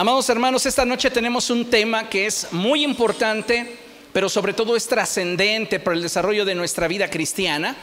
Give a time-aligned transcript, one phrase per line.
[0.00, 3.78] Amados hermanos, esta noche tenemos un tema que es muy importante,
[4.12, 7.74] pero sobre todo es trascendente para el desarrollo de nuestra vida cristiana.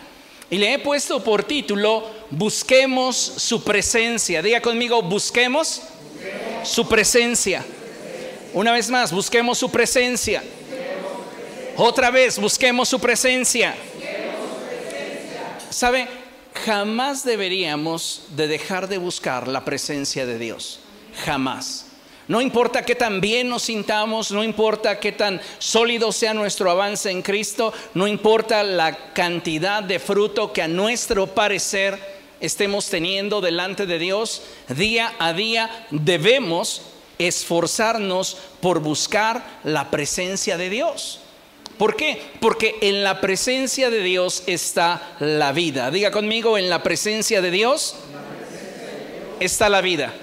[0.49, 4.41] Y le he puesto por título, Busquemos su presencia.
[4.41, 5.81] Diga conmigo, busquemos,
[6.63, 7.65] su presencia.
[8.53, 10.41] Una vez más, busquemos su presencia.
[11.75, 13.75] Otra vez, busquemos su presencia.
[15.69, 16.07] ¿Sabe?
[16.65, 20.79] Jamás deberíamos de dejar de buscar la presencia de Dios.
[21.25, 21.84] Jamás.
[22.27, 27.11] No importa qué tan bien nos sintamos, no importa qué tan sólido sea nuestro avance
[27.11, 31.99] en Cristo, no importa la cantidad de fruto que a nuestro parecer
[32.39, 36.81] estemos teniendo delante de Dios, día a día debemos
[37.19, 41.19] esforzarnos por buscar la presencia de Dios.
[41.77, 42.21] ¿Por qué?
[42.39, 45.91] Porque en la presencia de Dios está la vida.
[45.91, 47.95] Diga conmigo, en la presencia de Dios
[49.39, 50.13] está la vida.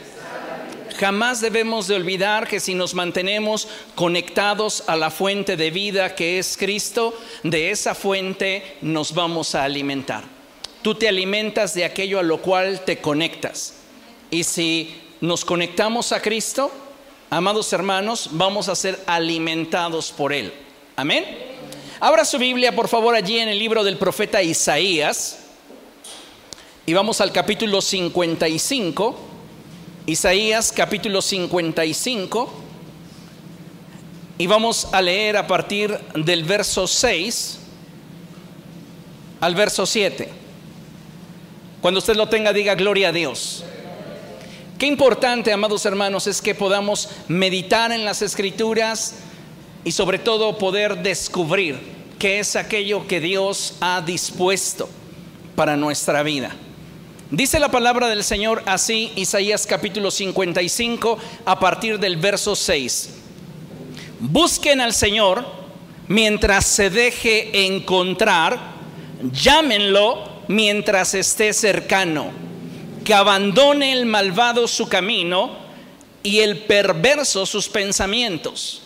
[1.03, 3.67] Jamás debemos de olvidar que si nos mantenemos
[3.97, 9.65] conectados a la fuente de vida que es Cristo, de esa fuente nos vamos a
[9.65, 10.23] alimentar.
[10.81, 13.75] Tú te alimentas de aquello a lo cual te conectas.
[14.31, 16.71] Y si nos conectamos a Cristo,
[17.31, 20.53] amados hermanos, vamos a ser alimentados por Él.
[20.95, 21.27] Amén.
[21.99, 25.41] Abra su Biblia, por favor, allí en el libro del profeta Isaías.
[26.87, 29.32] Y vamos al capítulo 55.
[30.05, 32.53] Isaías capítulo 55
[34.37, 37.59] y vamos a leer a partir del verso 6
[39.41, 40.29] al verso 7.
[41.81, 43.63] Cuando usted lo tenga, diga gloria a Dios.
[44.77, 49.15] Qué importante, amados hermanos, es que podamos meditar en las escrituras
[49.85, 51.79] y sobre todo poder descubrir
[52.19, 54.89] qué es aquello que Dios ha dispuesto
[55.55, 56.57] para nuestra vida.
[57.33, 63.09] Dice la palabra del Señor así, Isaías capítulo 55, a partir del verso 6.
[64.21, 65.47] Busquen al Señor
[66.09, 68.75] mientras se deje encontrar,
[69.33, 72.27] llámenlo mientras esté cercano,
[73.03, 75.57] que abandone el malvado su camino
[76.23, 78.83] y el perverso sus pensamientos,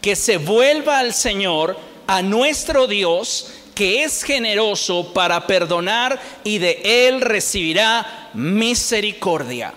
[0.00, 3.48] que se vuelva al Señor, a nuestro Dios,
[3.80, 9.72] que es generoso para perdonar y de él recibirá misericordia.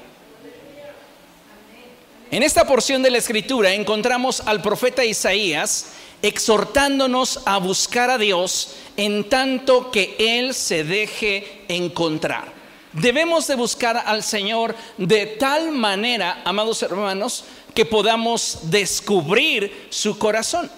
[2.29, 8.75] En esta porción de la escritura encontramos al profeta Isaías exhortándonos a buscar a Dios
[8.97, 12.51] en tanto que Él se deje encontrar.
[12.91, 20.69] Debemos de buscar al Señor de tal manera, amados hermanos, que podamos descubrir su corazón.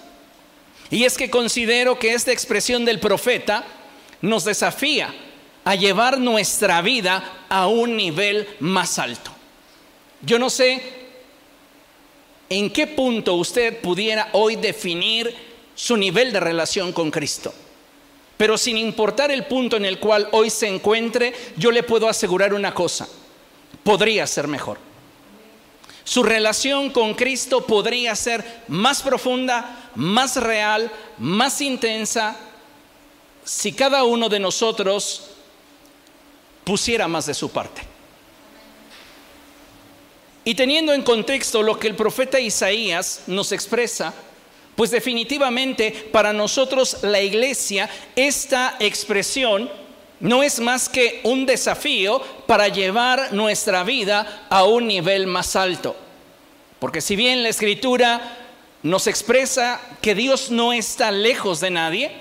[0.90, 3.64] Y es que considero que esta expresión del profeta
[4.20, 5.14] nos desafía
[5.64, 9.32] a llevar nuestra vida a un nivel más alto.
[10.22, 10.80] Yo no sé
[12.48, 15.34] en qué punto usted pudiera hoy definir
[15.74, 17.52] su nivel de relación con Cristo.
[18.36, 22.54] Pero sin importar el punto en el cual hoy se encuentre, yo le puedo asegurar
[22.54, 23.08] una cosa,
[23.82, 24.78] podría ser mejor.
[26.04, 32.36] Su relación con Cristo podría ser más profunda, más real, más intensa,
[33.44, 35.30] si cada uno de nosotros
[36.64, 37.82] pusiera más de su parte.
[40.44, 44.14] Y teniendo en contexto lo que el profeta Isaías nos expresa,
[44.76, 49.70] pues definitivamente para nosotros la iglesia, esta expresión
[50.20, 55.96] no es más que un desafío para llevar nuestra vida a un nivel más alto.
[56.78, 58.45] Porque si bien la escritura
[58.86, 62.12] nos expresa que Dios no está lejos de nadie,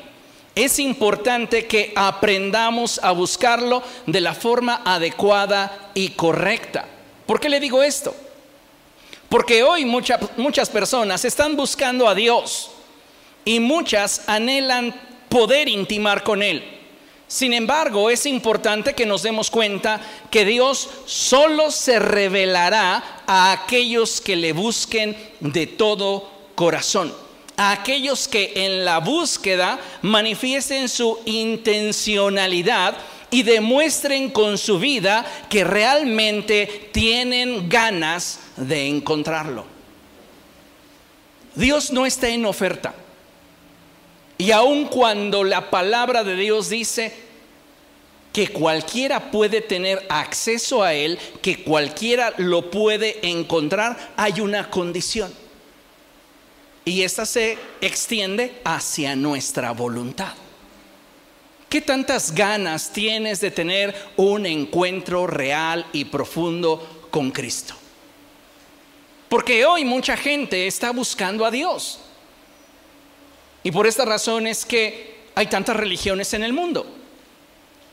[0.56, 6.86] es importante que aprendamos a buscarlo de la forma adecuada y correcta.
[7.28, 8.16] ¿Por qué le digo esto?
[9.30, 12.72] Porque hoy muchas personas están buscando a Dios
[13.44, 14.96] y muchas anhelan
[15.30, 16.64] poder intimar con Él.
[17.28, 20.00] Sin embargo, es importante que nos demos cuenta
[20.32, 27.13] que Dios solo se revelará a aquellos que le busquen de todo corazón.
[27.57, 32.97] A aquellos que en la búsqueda manifiesten su intencionalidad
[33.31, 39.66] y demuestren con su vida que realmente tienen ganas de encontrarlo.
[41.55, 42.93] Dios no está en oferta.
[44.37, 47.13] Y aun cuando la palabra de Dios dice
[48.34, 55.34] que cualquiera puede tener acceso a Él, que cualquiera lo puede encontrar, hay una condición.
[56.85, 60.34] Y esta se extiende hacia nuestra voluntad.
[61.67, 67.73] ¿Qué tantas ganas tienes de tener un encuentro real y profundo con Cristo?
[69.28, 71.99] Porque hoy mucha gente está buscando a Dios.
[73.64, 76.85] Y por esta razón es que hay tantas religiones en el mundo.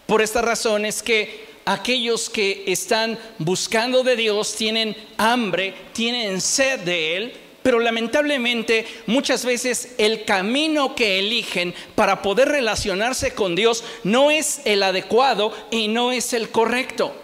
[0.07, 6.81] Por esta razón es que aquellos que están buscando de Dios tienen hambre, tienen sed
[6.81, 13.85] de Él, pero lamentablemente muchas veces el camino que eligen para poder relacionarse con Dios
[14.05, 17.15] no es el adecuado y no es el correcto.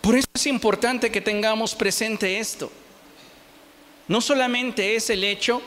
[0.00, 2.70] Por eso es importante que tengamos presente esto.
[4.06, 5.62] No solamente es el hecho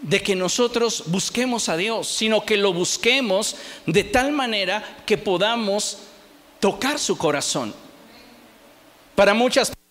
[0.00, 3.56] de que nosotros busquemos a Dios, sino que lo busquemos
[3.86, 5.98] de tal manera que podamos
[6.60, 7.74] tocar su corazón.
[9.14, 9.83] Para muchas personas,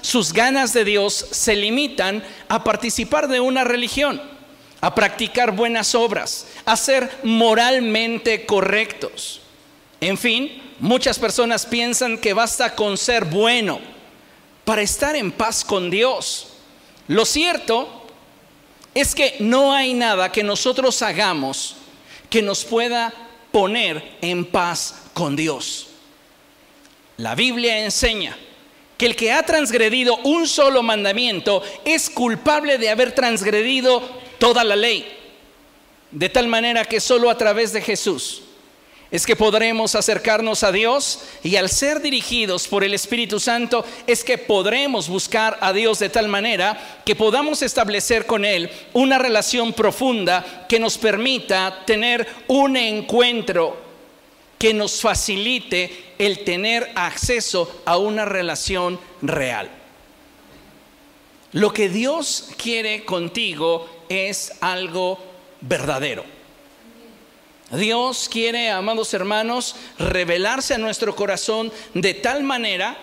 [0.00, 4.22] sus ganas de Dios se limitan a participar de una religión,
[4.80, 9.40] a practicar buenas obras, a ser moralmente correctos.
[10.00, 13.78] En fin, Muchas personas piensan que basta con ser bueno
[14.64, 16.48] para estar en paz con Dios.
[17.06, 18.04] Lo cierto
[18.92, 21.76] es que no hay nada que nosotros hagamos
[22.28, 23.14] que nos pueda
[23.52, 25.86] poner en paz con Dios.
[27.16, 28.36] La Biblia enseña
[29.02, 34.00] que el que ha transgredido un solo mandamiento es culpable de haber transgredido
[34.38, 35.04] toda la ley.
[36.12, 38.42] De tal manera que solo a través de Jesús
[39.10, 44.22] es que podremos acercarnos a Dios y al ser dirigidos por el Espíritu Santo es
[44.22, 49.72] que podremos buscar a Dios de tal manera que podamos establecer con Él una relación
[49.72, 53.91] profunda que nos permita tener un encuentro
[54.62, 59.68] que nos facilite el tener acceso a una relación real.
[61.50, 65.18] Lo que Dios quiere contigo es algo
[65.62, 66.24] verdadero.
[67.72, 72.96] Dios quiere, amados hermanos, revelarse a nuestro corazón de tal manera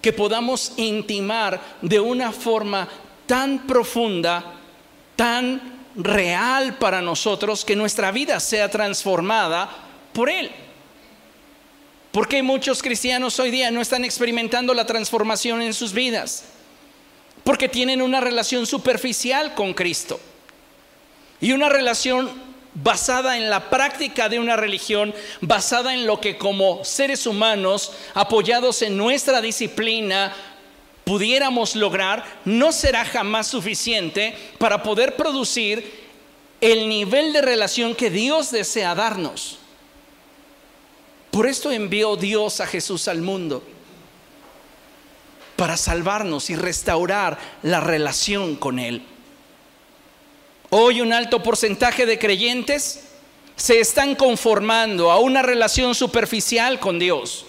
[0.00, 2.88] que podamos intimar de una forma
[3.26, 4.54] tan profunda,
[5.16, 9.68] tan real para nosotros, que nuestra vida sea transformada
[10.14, 10.63] por Él.
[12.14, 16.44] ¿Por qué muchos cristianos hoy día no están experimentando la transformación en sus vidas?
[17.42, 20.20] Porque tienen una relación superficial con Cristo
[21.40, 22.30] y una relación
[22.72, 28.82] basada en la práctica de una religión, basada en lo que como seres humanos, apoyados
[28.82, 30.32] en nuestra disciplina,
[31.02, 36.04] pudiéramos lograr, no será jamás suficiente para poder producir
[36.60, 39.58] el nivel de relación que Dios desea darnos.
[41.34, 43.60] Por esto envió Dios a Jesús al mundo,
[45.56, 49.02] para salvarnos y restaurar la relación con Él.
[50.70, 53.00] Hoy un alto porcentaje de creyentes
[53.56, 57.46] se están conformando a una relación superficial con Dios,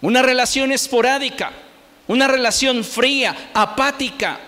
[0.00, 1.52] una relación esporádica,
[2.08, 4.40] una relación fría, apática,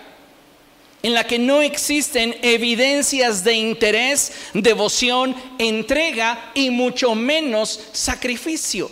[1.01, 8.91] en la que no existen evidencias de interés, devoción, entrega y mucho menos sacrificio.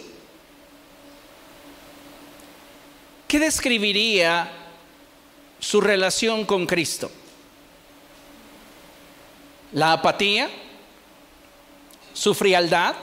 [3.28, 4.50] ¿Qué describiría
[5.60, 7.12] su relación con Cristo?
[9.72, 10.50] la apatía,
[12.14, 12.96] su frialdad,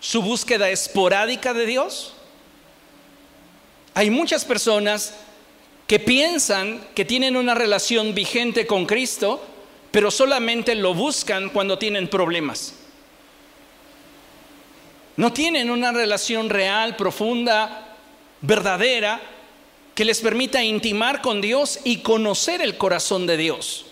[0.00, 2.14] su búsqueda esporádica de Dios.
[3.94, 5.14] Hay muchas personas
[5.90, 9.44] que piensan que tienen una relación vigente con Cristo,
[9.90, 12.74] pero solamente lo buscan cuando tienen problemas.
[15.16, 17.96] No tienen una relación real, profunda,
[18.40, 19.20] verdadera,
[19.92, 23.86] que les permita intimar con Dios y conocer el corazón de Dios.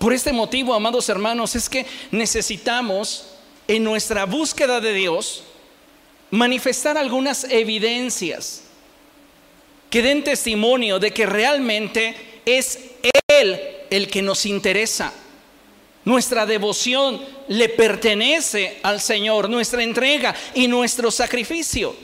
[0.00, 3.36] Por este motivo, amados hermanos, es que necesitamos
[3.68, 5.44] en nuestra búsqueda de Dios
[6.32, 8.64] manifestar algunas evidencias
[9.90, 12.14] que den testimonio de que realmente
[12.44, 12.78] es
[13.26, 15.12] Él el que nos interesa.
[16.04, 21.94] Nuestra devoción le pertenece al Señor, nuestra entrega y nuestro sacrificio.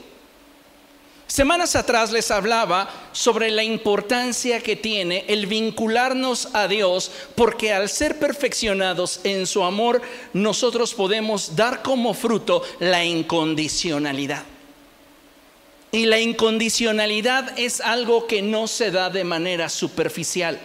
[1.27, 7.89] Semanas atrás les hablaba sobre la importancia que tiene el vincularnos a Dios, porque al
[7.89, 10.03] ser perfeccionados en su amor,
[10.35, 14.45] nosotros podemos dar como fruto la incondicionalidad.
[15.95, 20.59] Y la incondicionalidad es algo que no se da de manera superficial.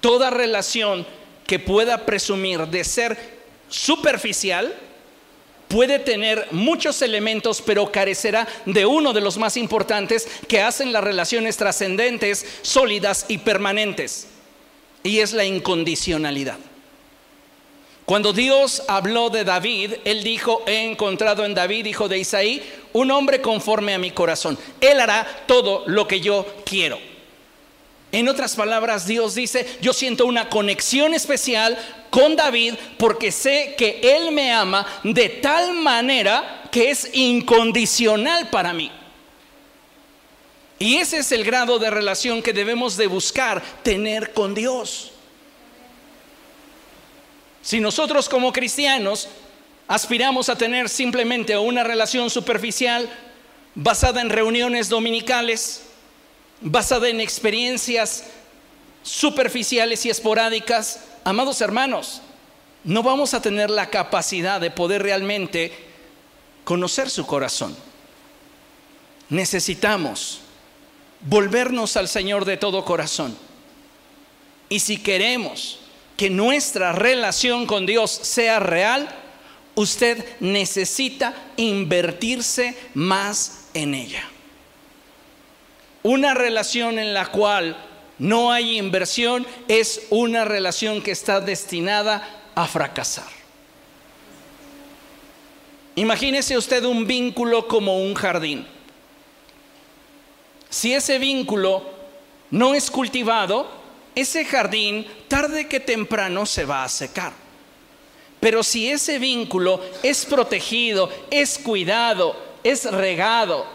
[0.00, 1.04] Toda relación
[1.44, 3.18] que pueda presumir de ser
[3.68, 4.72] superficial,
[5.66, 11.02] puede tener muchos elementos, pero carecerá de uno de los más importantes que hacen las
[11.02, 14.28] relaciones trascendentes, sólidas y permanentes.
[15.02, 16.58] Y es la incondicionalidad.
[18.04, 23.10] Cuando Dios habló de David, Él dijo, he encontrado en David, hijo de Isaí, un
[23.10, 24.58] hombre conforme a mi corazón.
[24.80, 26.98] Él hará todo lo que yo quiero.
[28.10, 31.78] En otras palabras, Dios dice, yo siento una conexión especial
[32.10, 38.74] con David porque sé que Él me ama de tal manera que es incondicional para
[38.74, 38.90] mí.
[40.78, 45.11] Y ese es el grado de relación que debemos de buscar tener con Dios.
[47.62, 49.28] Si nosotros como cristianos
[49.86, 53.08] aspiramos a tener simplemente una relación superficial
[53.74, 55.84] basada en reuniones dominicales,
[56.60, 58.24] basada en experiencias
[59.02, 62.20] superficiales y esporádicas, amados hermanos,
[62.84, 65.72] no vamos a tener la capacidad de poder realmente
[66.64, 67.76] conocer su corazón.
[69.28, 70.40] Necesitamos
[71.20, 73.36] volvernos al Señor de todo corazón.
[74.68, 75.78] Y si queremos
[76.16, 79.08] que nuestra relación con Dios sea real,
[79.74, 84.22] usted necesita invertirse más en ella.
[86.02, 87.76] Una relación en la cual
[88.18, 93.28] no hay inversión es una relación que está destinada a fracasar.
[95.94, 98.66] Imagínese usted un vínculo como un jardín.
[100.70, 101.82] Si ese vínculo
[102.50, 103.81] no es cultivado,
[104.14, 107.32] ese jardín tarde que temprano se va a secar.
[108.40, 113.66] Pero si ese vínculo es protegido, es cuidado, es regado,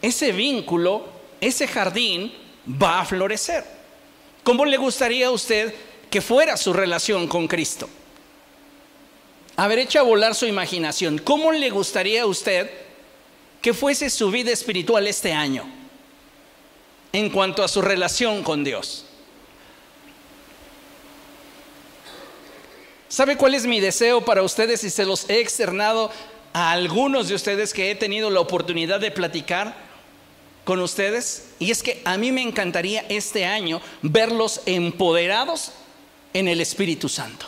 [0.00, 1.06] ese vínculo,
[1.40, 2.32] ese jardín
[2.80, 3.64] va a florecer.
[4.44, 5.74] ¿Cómo le gustaría a usted
[6.08, 7.88] que fuera su relación con Cristo?
[9.56, 11.18] A ver, echa a volar su imaginación.
[11.18, 12.70] ¿Cómo le gustaría a usted
[13.60, 15.64] que fuese su vida espiritual este año
[17.16, 19.06] en cuanto a su relación con Dios?
[23.08, 26.10] ¿Sabe cuál es mi deseo para ustedes y se los he externado
[26.52, 29.86] a algunos de ustedes que he tenido la oportunidad de platicar?
[30.64, 35.70] con ustedes y es que a mí me encantaría este año verlos empoderados
[36.34, 37.46] en el Espíritu Santo.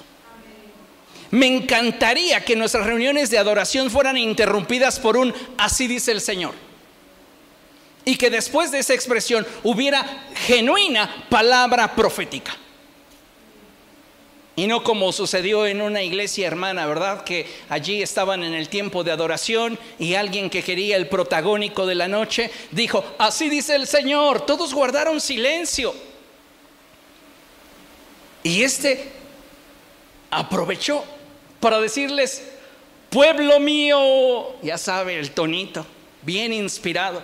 [1.32, 6.67] Me encantaría que nuestras reuniones de adoración fueran interrumpidas por un así dice el Señor.
[8.08, 10.02] Y que después de esa expresión hubiera
[10.46, 12.56] genuina palabra profética.
[14.56, 17.22] Y no como sucedió en una iglesia hermana, ¿verdad?
[17.22, 21.96] Que allí estaban en el tiempo de adoración y alguien que quería el protagónico de
[21.96, 25.94] la noche dijo, así dice el Señor, todos guardaron silencio.
[28.42, 29.12] Y este
[30.30, 31.04] aprovechó
[31.60, 32.42] para decirles,
[33.10, 35.84] pueblo mío, ya sabe el tonito,
[36.22, 37.22] bien inspirado,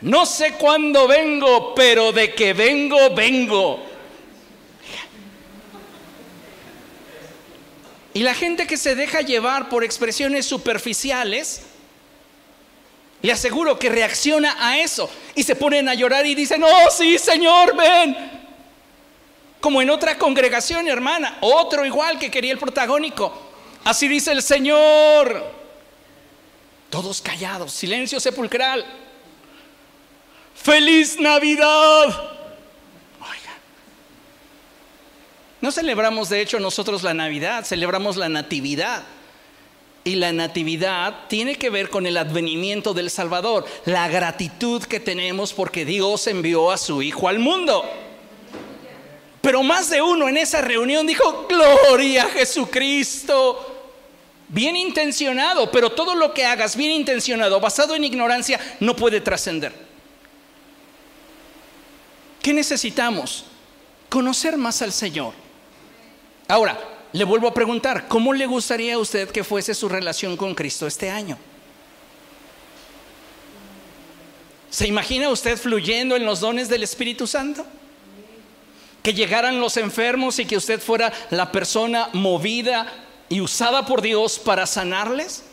[0.00, 3.84] no sé cuándo vengo, pero de que vengo, vengo.
[8.14, 11.62] Y la gente que se deja llevar por expresiones superficiales,
[13.22, 17.18] le aseguro que reacciona a eso y se ponen a llorar y dicen, oh sí,
[17.18, 18.16] Señor, ven.
[19.60, 23.32] Como en otra congregación, hermana, otro igual que quería el protagónico.
[23.84, 25.52] Así dice el Señor.
[26.90, 29.07] Todos callados, silencio sepulcral.
[30.68, 32.14] Feliz Navidad.
[35.62, 39.02] No celebramos de hecho nosotros la Navidad, celebramos la Natividad.
[40.04, 45.54] Y la Natividad tiene que ver con el advenimiento del Salvador, la gratitud que tenemos
[45.54, 47.90] porque Dios envió a su Hijo al mundo.
[49.40, 53.94] Pero más de uno en esa reunión dijo, gloria a Jesucristo.
[54.48, 59.87] Bien intencionado, pero todo lo que hagas bien intencionado, basado en ignorancia, no puede trascender.
[62.48, 63.44] ¿Qué necesitamos?
[64.08, 65.34] Conocer más al Señor.
[66.48, 66.80] Ahora,
[67.12, 70.86] le vuelvo a preguntar, ¿cómo le gustaría a usted que fuese su relación con Cristo
[70.86, 71.36] este año?
[74.70, 77.66] ¿Se imagina usted fluyendo en los dones del Espíritu Santo?
[79.02, 82.90] Que llegaran los enfermos y que usted fuera la persona movida
[83.28, 85.44] y usada por Dios para sanarles?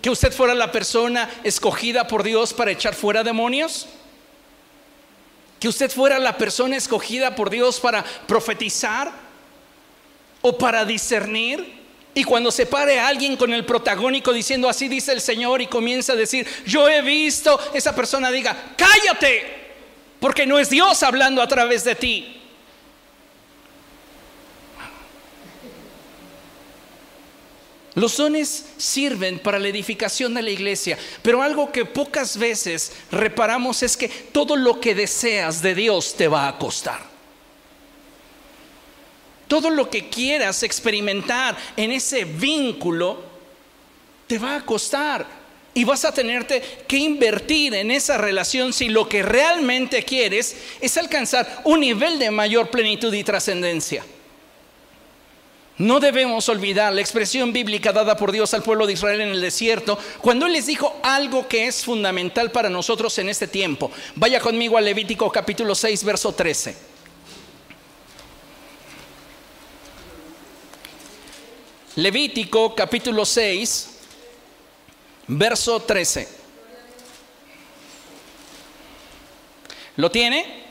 [0.00, 3.86] ¿Que usted fuera la persona escogida por Dios para echar fuera demonios?
[5.64, 9.10] ¿Que usted fuera la persona escogida por Dios para profetizar?
[10.42, 11.82] o para discernir.
[12.12, 15.66] Y cuando se pare a alguien con el protagónico diciendo así dice el Señor y
[15.66, 19.72] comienza a decir, yo he visto, esa persona diga, cállate,
[20.20, 22.42] porque no es Dios hablando a través de ti.
[27.94, 33.82] Los dones sirven para la edificación de la iglesia, pero algo que pocas veces reparamos
[33.84, 37.00] es que todo lo que deseas de Dios te va a costar.
[39.46, 43.22] Todo lo que quieras experimentar en ese vínculo
[44.26, 45.44] te va a costar.
[45.76, 50.96] Y vas a tenerte que invertir en esa relación si lo que realmente quieres es
[50.96, 54.04] alcanzar un nivel de mayor plenitud y trascendencia.
[55.76, 59.40] No debemos olvidar la expresión bíblica dada por Dios al pueblo de Israel en el
[59.40, 63.90] desierto, cuando Él les dijo algo que es fundamental para nosotros en este tiempo.
[64.14, 66.76] Vaya conmigo a Levítico capítulo 6, verso 13.
[71.96, 73.88] Levítico capítulo 6,
[75.28, 76.28] verso 13.
[79.96, 80.63] ¿Lo tiene?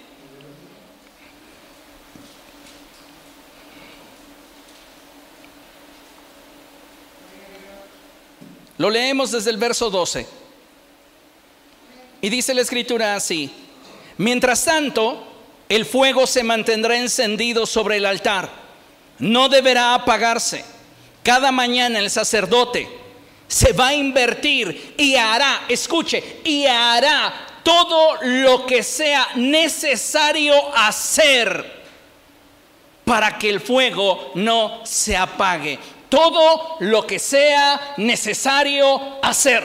[8.83, 10.27] Lo leemos desde el verso 12.
[12.19, 13.49] Y dice la escritura así,
[14.17, 15.25] mientras tanto,
[15.69, 18.49] el fuego se mantendrá encendido sobre el altar,
[19.19, 20.65] no deberá apagarse.
[21.23, 22.89] Cada mañana el sacerdote
[23.47, 31.83] se va a invertir y hará, escuche, y hará todo lo que sea necesario hacer
[33.05, 35.79] para que el fuego no se apague
[36.13, 39.63] todo lo que sea necesario hacer.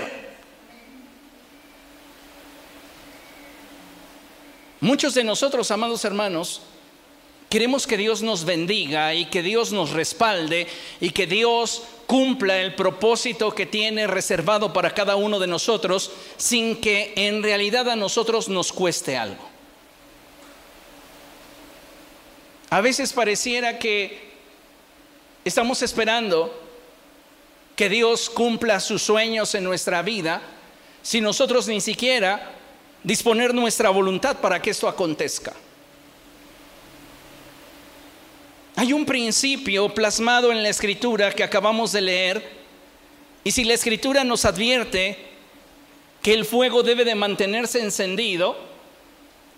[4.81, 6.63] Muchos de nosotros, amados hermanos,
[7.51, 10.67] queremos que Dios nos bendiga y que Dios nos respalde
[11.03, 16.81] y que Dios cumpla el propósito que tiene reservado para cada uno de nosotros sin
[16.81, 19.47] que en realidad a nosotros nos cueste algo.
[22.71, 24.28] A veces pareciera que
[25.45, 26.69] Estamos esperando
[27.77, 30.43] que Dios cumpla sus sueños en nuestra vida
[31.03, 32.53] si nosotros ni siquiera
[33.05, 35.55] disponer nuestra voluntad para que esto acontezca.
[38.77, 42.59] Hay un principio plasmado en la escritura que acabamos de leer
[43.45, 45.19] y si la escritura nos advierte
[46.23, 48.57] que el fuego debe de mantenerse encendido,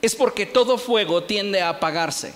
[0.02, 2.32] es porque todo fuego tiende a apagarse.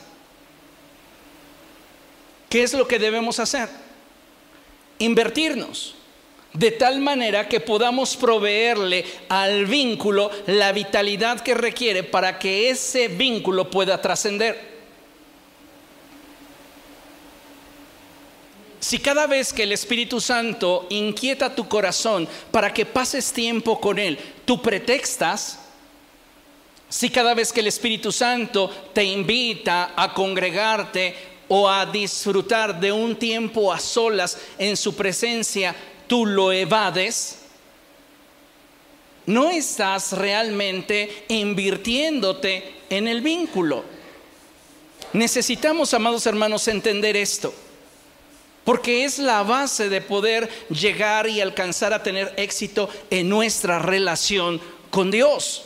[2.54, 3.68] ¿Qué es lo que debemos hacer?
[5.00, 5.96] Invertirnos
[6.52, 13.08] de tal manera que podamos proveerle al vínculo la vitalidad que requiere para que ese
[13.08, 14.56] vínculo pueda trascender.
[18.78, 23.98] Si cada vez que el Espíritu Santo inquieta tu corazón para que pases tiempo con
[23.98, 25.58] Él, tú pretextas,
[26.88, 32.92] si cada vez que el Espíritu Santo te invita a congregarte o a disfrutar de
[32.92, 35.74] un tiempo a solas en su presencia,
[36.06, 37.38] tú lo evades,
[39.26, 43.84] no estás realmente invirtiéndote en el vínculo.
[45.12, 47.54] Necesitamos, amados hermanos, entender esto,
[48.64, 54.60] porque es la base de poder llegar y alcanzar a tener éxito en nuestra relación
[54.90, 55.62] con Dios.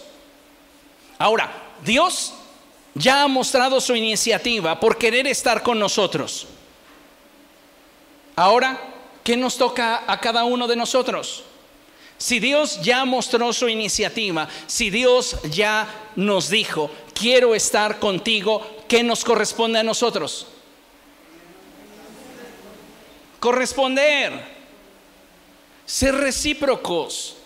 [1.18, 1.50] Ahora,
[1.84, 2.34] Dios
[2.98, 6.46] ya ha mostrado su iniciativa por querer estar con nosotros.
[8.36, 8.78] Ahora,
[9.22, 11.44] ¿qué nos toca a cada uno de nosotros?
[12.18, 19.04] Si Dios ya mostró su iniciativa, si Dios ya nos dijo, quiero estar contigo, ¿qué
[19.04, 20.48] nos corresponde a nosotros?
[23.38, 24.32] Corresponder,
[25.86, 27.36] ser recíprocos,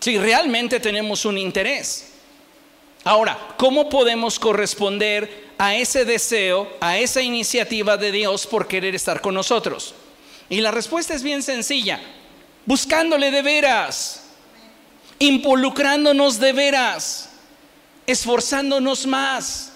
[0.00, 2.15] si realmente tenemos un interés.
[3.06, 9.20] Ahora, ¿cómo podemos corresponder a ese deseo, a esa iniciativa de Dios por querer estar
[9.20, 9.94] con nosotros?
[10.48, 12.00] Y la respuesta es bien sencilla,
[12.64, 14.24] buscándole de veras,
[15.20, 17.30] involucrándonos de veras,
[18.08, 19.72] esforzándonos más.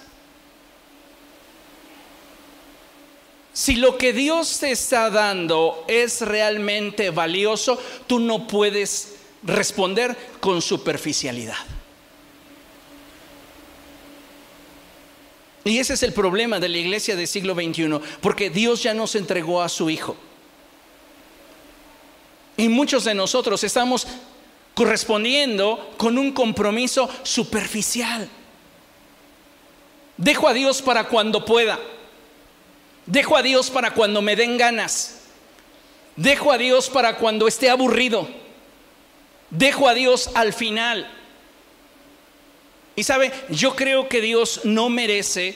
[3.53, 10.61] Si lo que Dios te está dando es realmente valioso, tú no puedes responder con
[10.61, 11.80] superficialidad.
[15.65, 19.15] Y ese es el problema de la iglesia del siglo XXI, porque Dios ya nos
[19.15, 20.17] entregó a su Hijo.
[22.57, 24.07] Y muchos de nosotros estamos
[24.75, 28.29] correspondiendo con un compromiso superficial.
[30.17, 31.79] Dejo a Dios para cuando pueda.
[33.07, 35.23] Dejo a Dios para cuando me den ganas.
[36.17, 38.29] Dejo a Dios para cuando esté aburrido.
[39.49, 41.11] Dejo a Dios al final.
[42.97, 45.55] Y sabe, yo creo que Dios no merece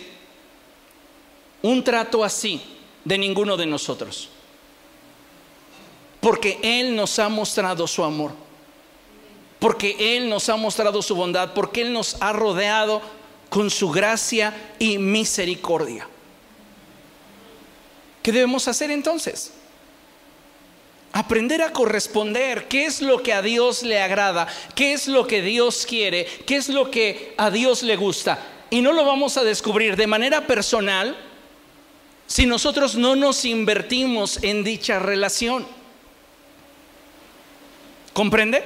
[1.63, 2.61] un trato así
[3.05, 4.29] de ninguno de nosotros.
[6.21, 8.33] Porque Él nos ha mostrado su amor.
[9.59, 11.53] Porque Él nos ha mostrado su bondad.
[11.55, 13.03] Porque Él nos ha rodeado
[13.51, 16.09] con su gracia y misericordia.
[18.23, 19.53] ¿Qué debemos hacer entonces?
[21.17, 25.43] Aprender a corresponder, qué es lo que a Dios le agrada, qué es lo que
[25.43, 28.45] Dios quiere, qué es lo que a Dios le gusta.
[28.69, 31.17] Y no lo vamos a descubrir de manera personal
[32.27, 35.65] si nosotros no nos invertimos en dicha relación.
[38.13, 38.65] ¿Comprende?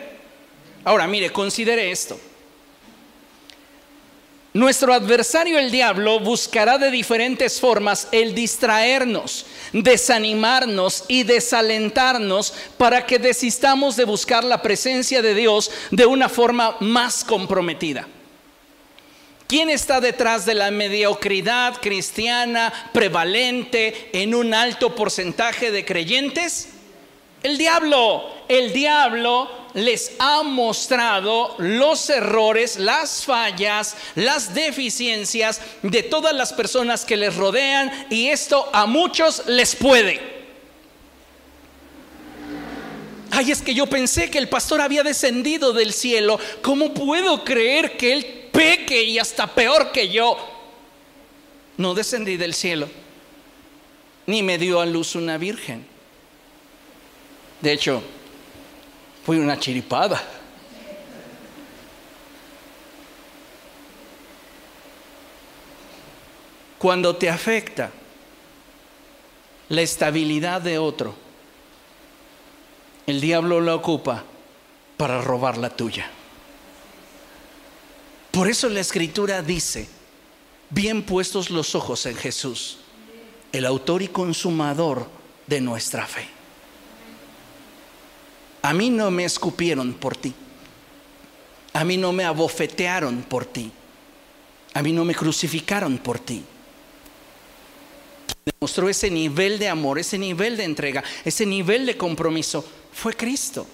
[0.84, 2.18] Ahora, mire, considere esto.
[4.54, 13.18] Nuestro adversario el diablo buscará de diferentes formas el distraernos, desanimarnos y desalentarnos para que
[13.18, 18.08] desistamos de buscar la presencia de Dios de una forma más comprometida.
[19.46, 26.70] ¿Quién está detrás de la mediocridad cristiana prevalente en un alto porcentaje de creyentes?
[27.42, 36.34] El diablo, el diablo les ha mostrado los errores, las fallas, las deficiencias de todas
[36.34, 40.38] las personas que les rodean y esto a muchos les puede.
[43.30, 46.40] Ay, es que yo pensé que el pastor había descendido del cielo.
[46.62, 50.36] ¿Cómo puedo creer que él peque y hasta peor que yo?
[51.76, 52.88] No descendí del cielo,
[54.26, 55.86] ni me dio a luz una virgen.
[57.60, 58.02] De hecho,
[59.28, 60.22] fui una chiripada.
[66.78, 67.90] Cuando te afecta
[69.68, 71.14] la estabilidad de otro,
[73.06, 74.24] el diablo la ocupa
[74.96, 76.10] para robar la tuya.
[78.30, 79.90] Por eso la escritura dice,
[80.70, 82.78] bien puestos los ojos en Jesús,
[83.52, 85.06] el autor y consumador
[85.46, 86.37] de nuestra fe.
[88.62, 90.34] A mí no me escupieron por ti.
[91.72, 93.70] A mí no me abofetearon por ti.
[94.74, 96.42] A mí no me crucificaron por ti.
[98.44, 102.64] Demostró ese nivel de amor, ese nivel de entrega, ese nivel de compromiso.
[102.92, 103.66] Fue Cristo.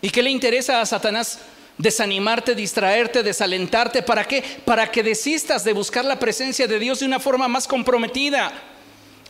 [0.00, 1.40] ¿Y qué le interesa a Satanás?
[1.76, 4.02] Desanimarte, distraerte, desalentarte.
[4.02, 4.42] ¿Para qué?
[4.64, 8.52] Para que desistas de buscar la presencia de Dios de una forma más comprometida.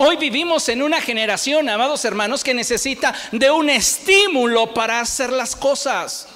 [0.01, 5.57] Hoy vivimos en una generación, amados hermanos, que necesita de un estímulo para hacer las
[5.57, 6.29] cosas.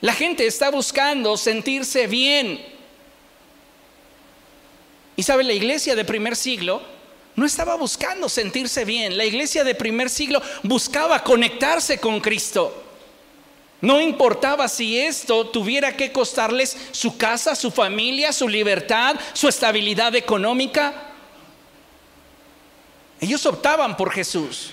[0.00, 2.64] La gente está buscando sentirse bien.
[5.14, 6.80] Y sabe, la iglesia de primer siglo
[7.36, 9.18] no estaba buscando sentirse bien.
[9.18, 12.81] La iglesia de primer siglo buscaba conectarse con Cristo.
[13.82, 20.14] No importaba si esto tuviera que costarles su casa, su familia, su libertad, su estabilidad
[20.14, 21.10] económica.
[23.20, 24.70] Ellos optaban por Jesús.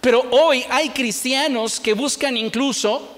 [0.00, 3.16] Pero hoy hay cristianos que buscan incluso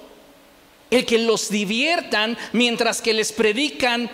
[0.90, 4.10] el que los diviertan mientras que les predican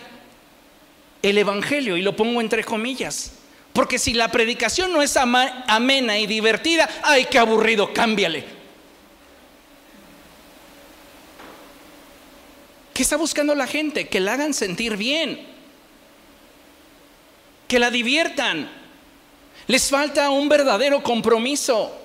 [1.22, 3.32] el Evangelio, y lo pongo entre comillas.
[3.72, 8.51] Porque si la predicación no es amena y divertida, ay, qué aburrido, cámbiale.
[12.92, 14.08] ¿Qué está buscando la gente?
[14.08, 15.46] Que la hagan sentir bien,
[17.68, 18.70] que la diviertan.
[19.66, 21.98] Les falta un verdadero compromiso.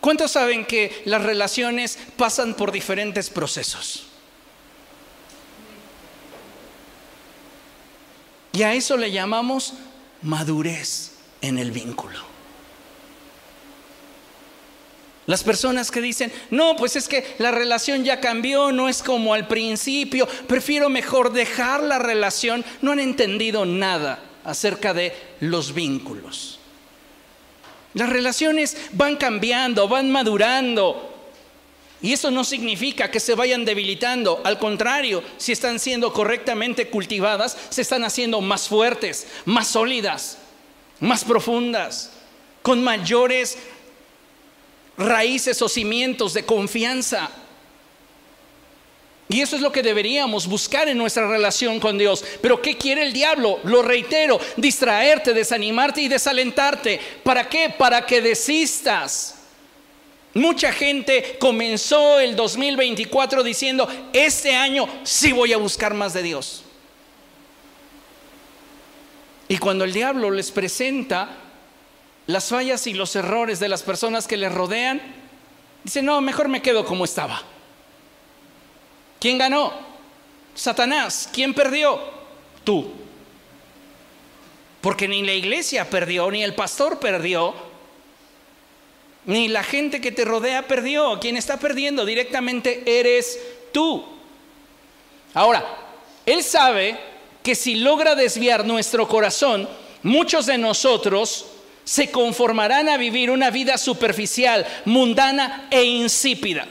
[0.00, 4.06] ¿Cuántos saben que las relaciones pasan por diferentes procesos?
[8.52, 9.74] Y a eso le llamamos
[10.22, 12.29] madurez en el vínculo.
[15.26, 19.34] Las personas que dicen, no, pues es que la relación ya cambió, no es como
[19.34, 26.58] al principio, prefiero mejor dejar la relación, no han entendido nada acerca de los vínculos.
[27.94, 31.06] Las relaciones van cambiando, van madurando.
[32.02, 34.40] Y eso no significa que se vayan debilitando.
[34.44, 40.38] Al contrario, si están siendo correctamente cultivadas, se están haciendo más fuertes, más sólidas,
[41.00, 42.12] más profundas,
[42.62, 43.58] con mayores
[45.00, 47.30] raíces o cimientos de confianza.
[49.28, 52.24] Y eso es lo que deberíamos buscar en nuestra relación con Dios.
[52.42, 53.60] Pero ¿qué quiere el diablo?
[53.62, 57.00] Lo reitero, distraerte, desanimarte y desalentarte.
[57.22, 57.72] ¿Para qué?
[57.76, 59.36] Para que desistas.
[60.34, 66.64] Mucha gente comenzó el 2024 diciendo, este año sí voy a buscar más de Dios.
[69.46, 71.36] Y cuando el diablo les presenta
[72.30, 75.00] las fallas y los errores de las personas que le rodean,
[75.84, 77.42] dice, no, mejor me quedo como estaba.
[79.18, 79.72] ¿Quién ganó?
[80.54, 81.28] Satanás.
[81.32, 82.00] ¿Quién perdió?
[82.64, 82.92] Tú.
[84.80, 87.54] Porque ni la iglesia perdió, ni el pastor perdió,
[89.26, 91.20] ni la gente que te rodea perdió.
[91.20, 93.38] Quien está perdiendo directamente eres
[93.72, 94.04] tú.
[95.34, 95.64] Ahora,
[96.24, 96.98] él sabe
[97.42, 99.68] que si logra desviar nuestro corazón,
[100.02, 101.46] muchos de nosotros
[101.90, 106.68] se conformarán a vivir una vida superficial, mundana e insípida.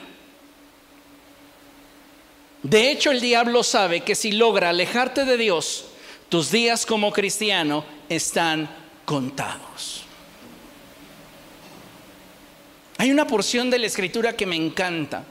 [2.64, 5.88] De hecho, el diablo sabe que si logra alejarte de Dios,
[6.30, 8.70] tus días como cristiano están
[9.04, 10.06] contados.
[12.98, 15.26] Hay una porción de la escritura que me encanta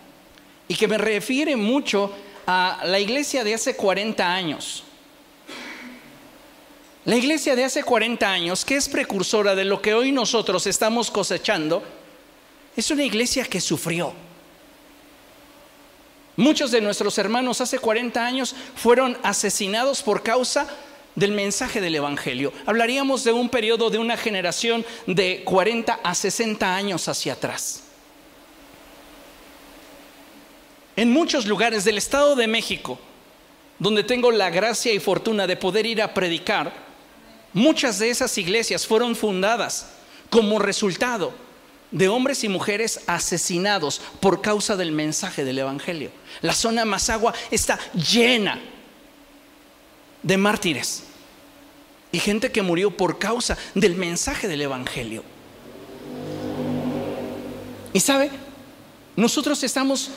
[0.68, 2.14] y que me refiere mucho
[2.46, 4.84] a la iglesia de hace 40 años.
[7.08, 11.10] La iglesia de hace 40 años, que es precursora de lo que hoy nosotros estamos
[11.10, 11.82] cosechando,
[12.76, 14.12] es una iglesia que sufrió.
[16.36, 20.68] Muchos de nuestros hermanos hace 40 años fueron asesinados por causa
[21.14, 22.52] del mensaje del Evangelio.
[22.66, 27.84] Hablaríamos de un periodo de una generación de 40 a 60 años hacia atrás.
[30.94, 32.98] En muchos lugares del Estado de México,
[33.78, 36.87] donde tengo la gracia y fortuna de poder ir a predicar,
[37.52, 39.86] muchas de esas iglesias fueron fundadas
[40.30, 41.32] como resultado
[41.90, 46.10] de hombres y mujeres asesinados por causa del mensaje del Evangelio.
[46.42, 48.60] La zona Mazagua está llena
[50.22, 51.04] de mártires
[52.12, 55.22] y gente que murió por causa del mensaje del Evangelio.
[57.92, 58.30] Y sabe,
[59.16, 60.10] nosotros estamos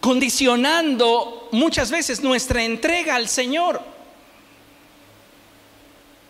[0.00, 3.80] condicionando muchas veces nuestra entrega al Señor.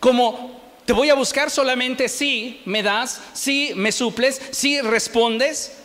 [0.05, 5.79] Como te voy a buscar solamente si me das, si me suples, si respondes,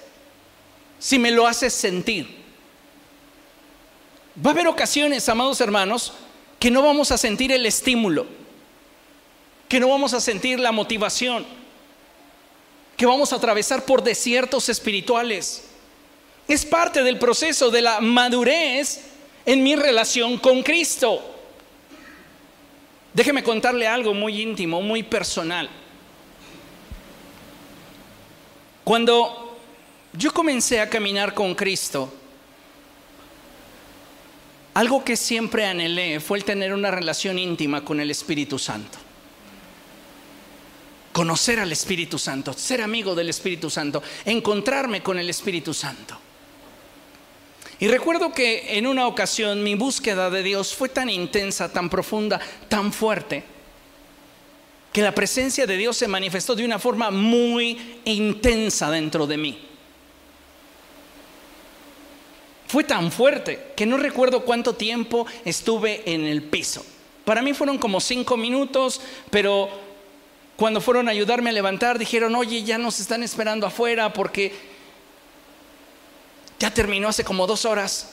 [1.00, 2.28] si me lo haces sentir.
[4.46, 6.12] Va a haber ocasiones, amados hermanos,
[6.60, 8.28] que no vamos a sentir el estímulo
[9.70, 11.46] que no vamos a sentir la motivación,
[12.98, 15.64] que vamos a atravesar por desiertos espirituales.
[16.46, 19.00] Es parte del proceso de la madurez
[19.46, 21.39] en mi relación con Cristo.
[23.14, 25.70] Déjeme contarle algo muy íntimo, muy personal.
[28.84, 29.58] Cuando
[30.14, 32.14] yo comencé a caminar con Cristo,
[34.74, 38.98] algo que siempre anhelé fue el tener una relación íntima con el Espíritu Santo
[41.20, 46.18] conocer al Espíritu Santo, ser amigo del Espíritu Santo, encontrarme con el Espíritu Santo.
[47.80, 52.40] Y recuerdo que en una ocasión mi búsqueda de Dios fue tan intensa, tan profunda,
[52.68, 53.44] tan fuerte,
[54.92, 59.60] que la presencia de Dios se manifestó de una forma muy intensa dentro de mí.
[62.68, 66.86] Fue tan fuerte que no recuerdo cuánto tiempo estuve en el piso.
[67.24, 69.70] Para mí fueron como cinco minutos, pero
[70.58, 74.54] cuando fueron a ayudarme a levantar, dijeron, oye, ya nos están esperando afuera porque
[76.60, 78.10] ya terminó hace como dos horas.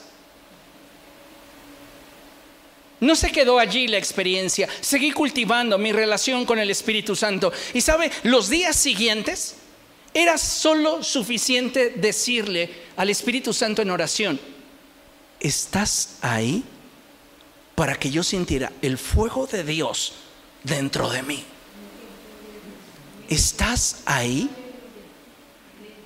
[2.99, 7.51] No se quedó allí la experiencia, seguí cultivando mi relación con el Espíritu Santo.
[7.73, 9.55] Y sabe, los días siguientes
[10.13, 14.39] era solo suficiente decirle al Espíritu Santo en oración,
[15.39, 16.63] ¿estás ahí?
[17.75, 20.13] Para que yo sintiera el fuego de Dios
[20.63, 21.45] dentro de mí.
[23.29, 24.49] ¿estás ahí?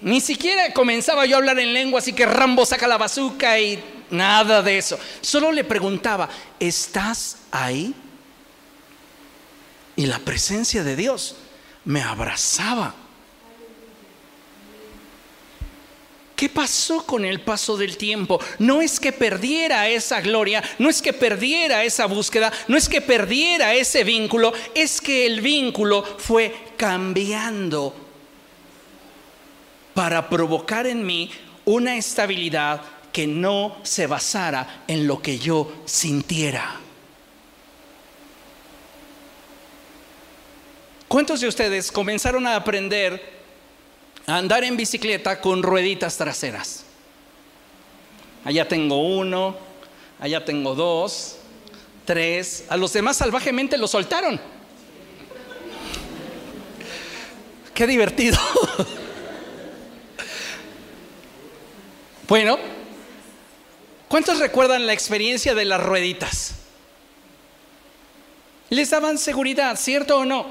[0.01, 3.81] Ni siquiera comenzaba yo a hablar en lengua, así que Rambo saca la bazuca y
[4.09, 4.99] nada de eso.
[5.21, 6.27] Solo le preguntaba,
[6.59, 7.93] ¿estás ahí?
[9.95, 11.35] Y la presencia de Dios
[11.85, 12.95] me abrazaba.
[16.35, 18.39] ¿Qué pasó con el paso del tiempo?
[18.57, 23.01] No es que perdiera esa gloria, no es que perdiera esa búsqueda, no es que
[23.01, 28.10] perdiera ese vínculo, es que el vínculo fue cambiando
[30.01, 31.29] para provocar en mí
[31.63, 32.81] una estabilidad
[33.13, 36.79] que no se basara en lo que yo sintiera.
[41.07, 43.21] ¿Cuántos de ustedes comenzaron a aprender
[44.25, 46.83] andar en bicicleta con rueditas traseras.
[48.43, 49.55] Allá tengo uno,
[50.19, 51.37] allá tengo dos,
[52.05, 52.65] tres.
[52.69, 54.41] A los demás salvajemente lo soltaron.
[57.75, 58.39] Qué divertido.
[62.31, 62.57] bueno,
[64.07, 66.53] ¿cuántos recuerdan la experiencia de las rueditas?
[68.69, 70.45] Les daban seguridad, ¿cierto o no?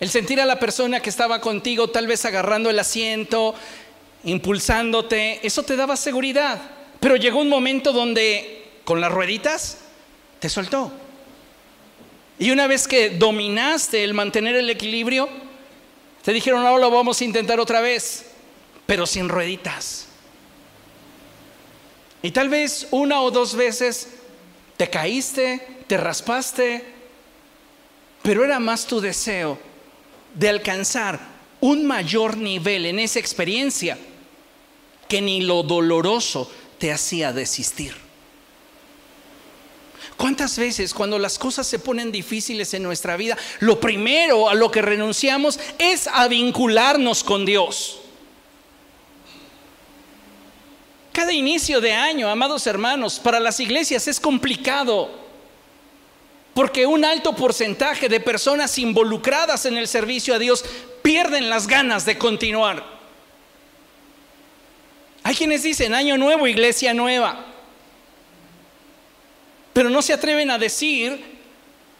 [0.00, 3.54] El sentir a la persona que estaba contigo tal vez agarrando el asiento,
[4.24, 6.60] impulsándote, eso te daba seguridad.
[6.98, 9.78] Pero llegó un momento donde con las rueditas
[10.40, 10.90] te soltó.
[12.36, 15.28] Y una vez que dominaste el mantener el equilibrio,
[16.24, 18.26] te dijeron, ahora lo vamos a intentar otra vez,
[18.86, 20.08] pero sin rueditas.
[22.22, 24.08] Y tal vez una o dos veces
[24.76, 26.84] te caíste, te raspaste,
[28.22, 29.58] pero era más tu deseo
[30.34, 31.18] de alcanzar
[31.60, 33.98] un mayor nivel en esa experiencia
[35.08, 37.94] que ni lo doloroso te hacía desistir.
[40.16, 44.70] ¿Cuántas veces cuando las cosas se ponen difíciles en nuestra vida, lo primero a lo
[44.70, 47.99] que renunciamos es a vincularnos con Dios?
[51.20, 55.10] Cada inicio de año, amados hermanos, para las iglesias es complicado.
[56.54, 60.64] Porque un alto porcentaje de personas involucradas en el servicio a Dios
[61.02, 62.82] pierden las ganas de continuar.
[65.22, 67.44] Hay quienes dicen año nuevo, iglesia nueva.
[69.74, 71.22] Pero no se atreven a decir,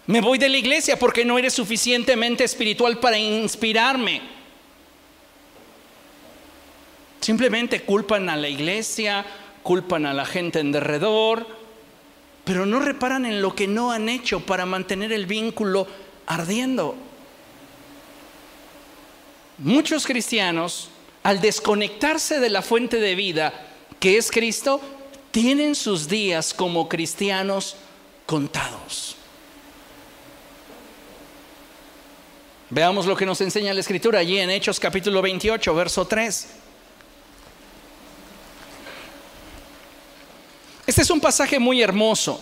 [0.06, 4.39] me voy de la iglesia porque no eres suficientemente espiritual para inspirarme.
[7.20, 9.24] Simplemente culpan a la iglesia,
[9.62, 11.46] culpan a la gente en derredor,
[12.44, 15.86] pero no reparan en lo que no han hecho para mantener el vínculo
[16.26, 16.96] ardiendo.
[19.58, 20.88] Muchos cristianos,
[21.22, 23.52] al desconectarse de la fuente de vida
[23.98, 24.80] que es Cristo,
[25.30, 27.76] tienen sus días como cristianos
[28.24, 29.16] contados.
[32.70, 36.48] Veamos lo que nos enseña la Escritura allí en Hechos capítulo 28, verso 3.
[40.90, 42.40] Este es un pasaje muy hermoso.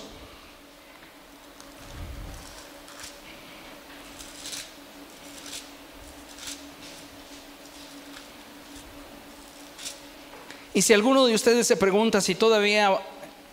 [10.73, 12.99] Y si alguno de ustedes se pregunta si todavía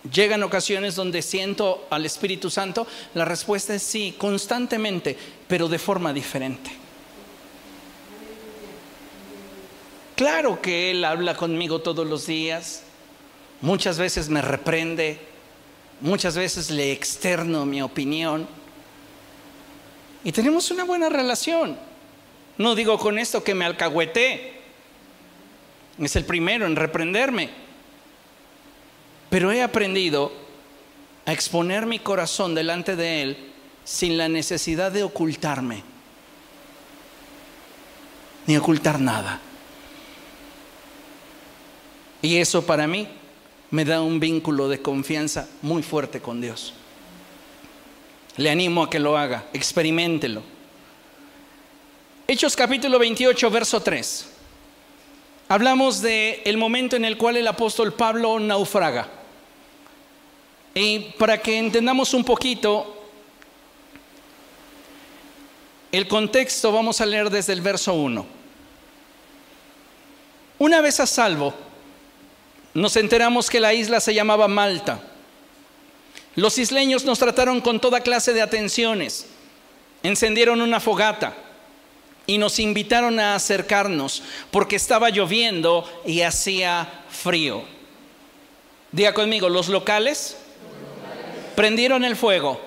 [0.10, 5.17] llegan ocasiones donde siento al Espíritu Santo, la respuesta es sí, constantemente,
[5.49, 6.71] pero de forma diferente.
[10.15, 12.86] Claro que Él habla conmigo todos los días,
[13.62, 15.20] muchas veces me reprende,
[16.02, 18.48] muchas veces le externo mi opinión
[20.24, 21.78] y tenemos una buena relación.
[22.58, 24.54] No digo con esto que me alcahuete,
[26.00, 27.50] es el primero en reprenderme,
[29.30, 30.32] pero he aprendido
[31.26, 33.52] a exponer mi corazón delante de Él
[33.84, 35.84] sin la necesidad de ocultarme,
[38.48, 39.39] ni ocultar nada.
[42.22, 43.08] Y eso para mí
[43.71, 46.73] me da un vínculo de confianza muy fuerte con Dios.
[48.38, 50.41] Le animo a que lo haga, experimentelo.
[52.28, 54.30] Hechos capítulo 28, verso 3.
[55.47, 59.08] Hablamos del el momento en el cual el apóstol Pablo naufraga.
[60.73, 63.04] Y para que entendamos un poquito
[65.91, 68.25] el contexto, vamos a leer desde el verso 1.
[70.58, 71.54] Una vez a salvo,
[72.75, 74.99] nos enteramos que la isla se llamaba Malta.
[76.35, 79.25] Los isleños nos trataron con toda clase de atenciones.
[80.03, 81.33] Encendieron una fogata
[82.27, 87.63] y nos invitaron a acercarnos porque estaba lloviendo y hacía frío.
[88.91, 90.38] Diga conmigo, los locales,
[91.55, 92.59] Prendieron, el fuego,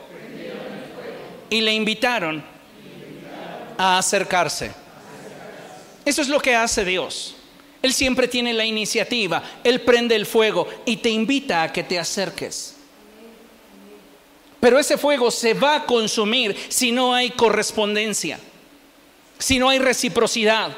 [1.51, 2.43] y le invitaron,
[3.77, 4.73] a acercarse.
[6.07, 7.38] Eso es lo que hace Dios.
[7.81, 11.99] Él siempre tiene la iniciativa, Él prende el fuego y te invita a que te
[11.99, 12.75] acerques.
[14.61, 18.41] Pero ese fuego se va a consumir si no hay correspondencia,
[19.39, 20.77] si no hay reciprocidad,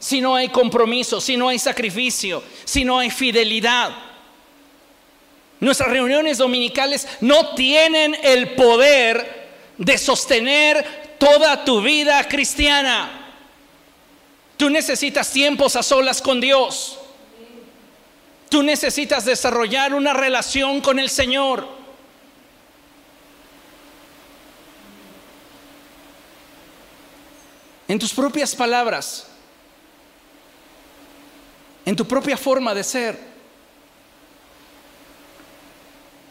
[0.00, 3.94] si no hay compromiso, si no hay sacrificio, si no hay fidelidad.
[5.60, 9.46] Nuestras reuniones dominicales no tienen el poder
[9.78, 13.25] de sostener toda tu vida cristiana.
[14.56, 16.98] Tú necesitas tiempos a solas con Dios.
[18.48, 21.68] Tú necesitas desarrollar una relación con el Señor.
[27.88, 29.28] En tus propias palabras,
[31.84, 33.18] en tu propia forma de ser,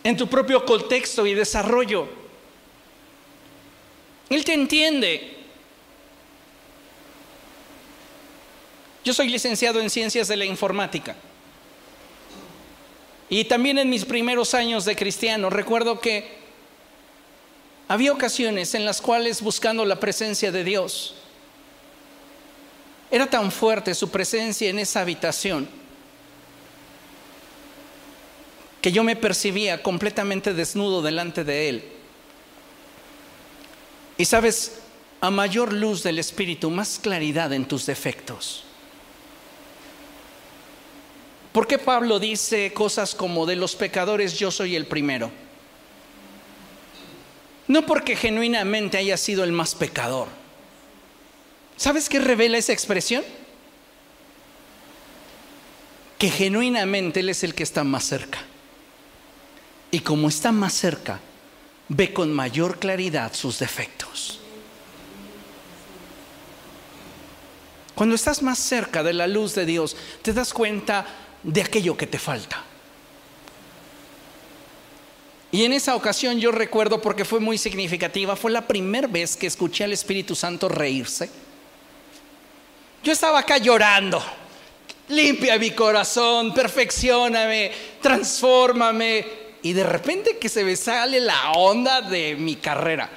[0.03, 2.07] en tu propio contexto y desarrollo.
[4.30, 5.34] Él te entiende.
[9.06, 11.16] Yo soy licenciado en Ciencias de la Informática.
[13.30, 16.43] Y también en mis primeros años de cristiano recuerdo que
[17.88, 21.14] había ocasiones en las cuales buscando la presencia de Dios,
[23.12, 25.70] era tan fuerte su presencia en esa habitación
[28.82, 31.84] que yo me percibía completamente desnudo delante de Él.
[34.18, 34.80] Y sabes,
[35.22, 38.64] a mayor luz del Espíritu, más claridad en tus defectos.
[41.56, 45.32] ¿Por qué Pablo dice cosas como de los pecadores yo soy el primero?
[47.70, 50.28] No porque genuinamente haya sido el más pecador.
[51.78, 53.24] ¿Sabes qué revela esa expresión?
[56.18, 58.39] Que genuinamente Él es el que está más cerca.
[59.91, 61.22] Y como está más cerca,
[61.88, 64.41] ve con mayor claridad sus defectos.
[67.95, 71.06] Cuando estás más cerca de la luz de Dios, te das cuenta
[71.46, 72.62] de aquello que te falta.
[75.52, 79.48] Y en esa ocasión yo recuerdo, porque fue muy significativa, fue la primera vez que
[79.48, 81.30] escuché al Espíritu Santo reírse.
[83.04, 84.22] Yo estaba acá llorando.
[85.08, 87.72] Limpia mi corazón, perfeccioname,
[88.02, 89.46] transfórmame.
[89.62, 93.10] Y de repente que se me sale la onda de mi carrera.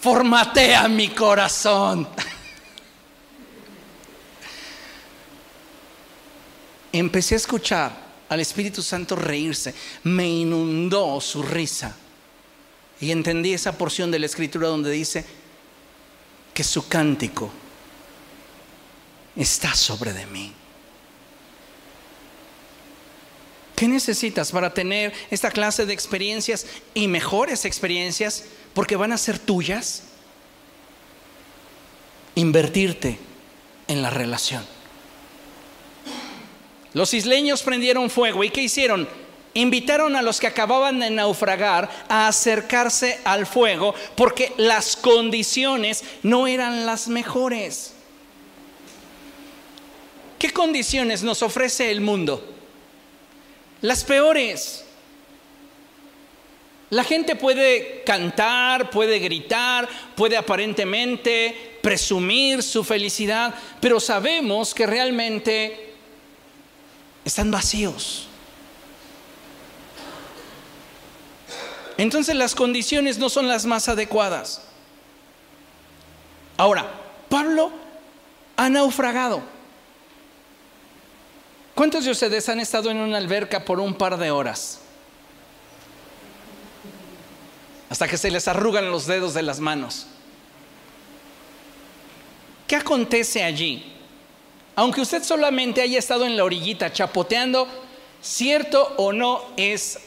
[0.00, 2.06] Formatea mi corazón.
[6.94, 7.92] Empecé a escuchar
[8.28, 9.74] al Espíritu Santo reírse,
[10.04, 11.96] me inundó su risa.
[13.00, 15.24] Y entendí esa porción de la escritura donde dice
[16.54, 17.50] que su cántico
[19.34, 20.52] está sobre de mí.
[23.74, 26.64] ¿Qué necesitas para tener esta clase de experiencias
[26.94, 28.44] y mejores experiencias?
[28.72, 30.04] Porque van a ser tuyas.
[32.36, 33.18] Invertirte
[33.88, 34.73] en la relación.
[36.94, 39.08] Los isleños prendieron fuego y ¿qué hicieron?
[39.52, 46.46] Invitaron a los que acababan de naufragar a acercarse al fuego porque las condiciones no
[46.46, 47.94] eran las mejores.
[50.38, 52.44] ¿Qué condiciones nos ofrece el mundo?
[53.80, 54.84] Las peores.
[56.90, 65.93] La gente puede cantar, puede gritar, puede aparentemente presumir su felicidad, pero sabemos que realmente
[67.24, 68.28] están vacíos.
[71.96, 74.62] Entonces las condiciones no son las más adecuadas.
[76.56, 76.90] Ahora,
[77.28, 77.70] Pablo
[78.56, 79.42] ha naufragado.
[81.74, 84.80] ¿Cuántos de ustedes han estado en una alberca por un par de horas?
[87.90, 90.06] Hasta que se les arrugan los dedos de las manos.
[92.66, 93.93] ¿Qué acontece allí?
[94.76, 97.68] Aunque usted solamente haya estado en la orillita chapoteando,
[98.20, 99.98] cierto o no es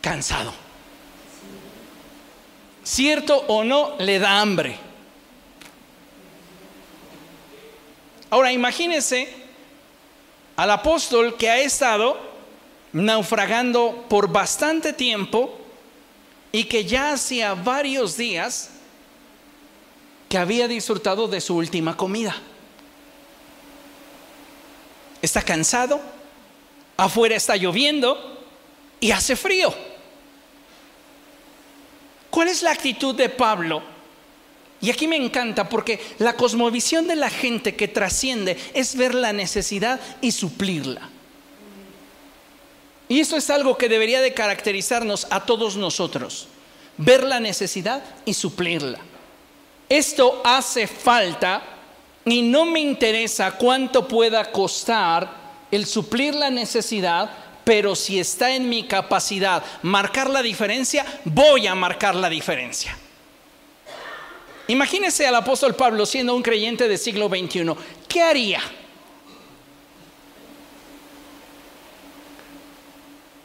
[0.00, 0.52] cansado.
[2.84, 4.78] Cierto o no le da hambre.
[8.28, 9.32] Ahora imagínese
[10.56, 12.18] al apóstol que ha estado
[12.92, 15.56] naufragando por bastante tiempo
[16.52, 18.70] y que ya hacía varios días
[20.28, 22.36] que había disfrutado de su última comida
[25.26, 26.00] está cansado,
[26.96, 28.42] afuera está lloviendo
[28.98, 29.74] y hace frío.
[32.30, 33.82] ¿Cuál es la actitud de Pablo?
[34.80, 39.32] Y aquí me encanta porque la cosmovisión de la gente que trasciende es ver la
[39.32, 41.10] necesidad y suplirla.
[43.08, 46.48] Y eso es algo que debería de caracterizarnos a todos nosotros.
[46.98, 48.98] Ver la necesidad y suplirla.
[49.88, 51.75] Esto hace falta
[52.26, 55.30] y no me interesa cuánto pueda costar
[55.70, 57.30] el suplir la necesidad,
[57.64, 62.98] pero si está en mi capacidad marcar la diferencia, voy a marcar la diferencia.
[64.66, 67.72] Imagínese al apóstol Pablo siendo un creyente del siglo XXI.
[68.08, 68.60] ¿Qué haría?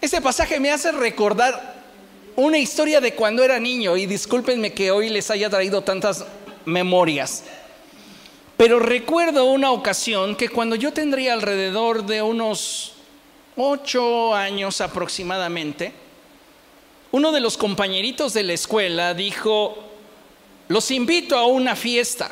[0.02, 1.84] Este pasaje me hace recordar
[2.36, 6.26] una historia de cuando era niño y discúlpenme que hoy les haya traído tantas
[6.66, 7.44] memorias.
[8.62, 12.94] Pero recuerdo una ocasión que cuando yo tendría alrededor de unos
[13.56, 15.92] ocho años aproximadamente,
[17.10, 19.80] uno de los compañeritos de la escuela dijo,
[20.68, 22.30] los invito a una fiesta.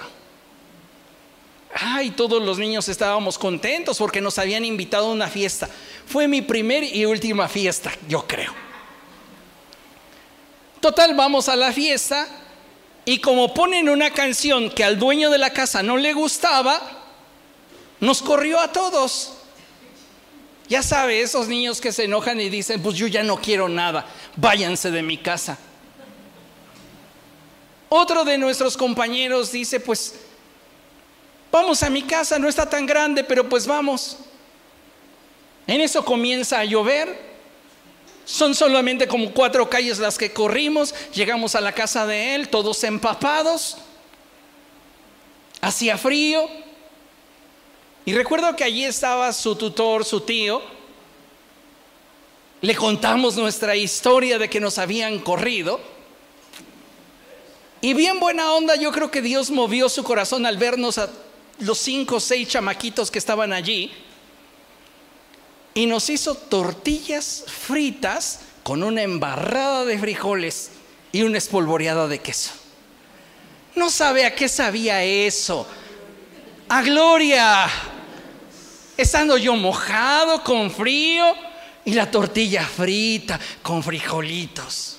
[1.73, 5.67] Ay, todos los niños estábamos contentos porque nos habían invitado a una fiesta.
[6.05, 8.53] Fue mi primer y última fiesta, yo creo.
[10.79, 12.27] Total, vamos a la fiesta
[13.09, 16.79] y como ponen una canción que al dueño de la casa no le gustaba,
[17.99, 19.33] nos corrió a todos.
[20.67, 24.05] Ya sabe, esos niños que se enojan y dicen, pues yo ya no quiero nada,
[24.35, 25.57] váyanse de mi casa.
[27.89, 30.13] Otro de nuestros compañeros dice, pues
[31.51, 34.17] vamos a mi casa, no está tan grande, pero pues vamos.
[35.65, 37.28] En eso comienza a llover
[38.29, 42.83] son solamente como cuatro calles las que corrimos, llegamos a la casa de él, todos
[42.83, 43.77] empapados,
[45.61, 46.47] hacía frío.
[48.05, 50.61] Y recuerdo que allí estaba su tutor, su tío.
[52.61, 55.79] Le contamos nuestra historia de que nos habían corrido.
[57.81, 61.09] Y bien buena onda, yo creo que Dios movió su corazón al vernos a
[61.57, 63.91] los cinco o seis chamaquitos que estaban allí.
[65.79, 70.71] Y nos hizo tortillas fritas con una embarrada de frijoles
[71.13, 72.51] y una espolvoreada de queso.
[73.75, 75.65] No sabe a qué sabía eso.
[76.67, 77.69] A gloria.
[78.97, 81.33] Estando yo mojado con frío
[81.85, 84.97] y la tortilla frita con frijolitos.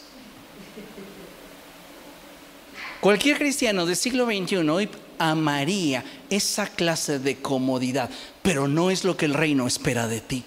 [3.00, 8.08] Cualquier cristiano del siglo XXI hoy amaría esa clase de comodidad,
[8.40, 10.42] pero no es lo que el reino espera de ti.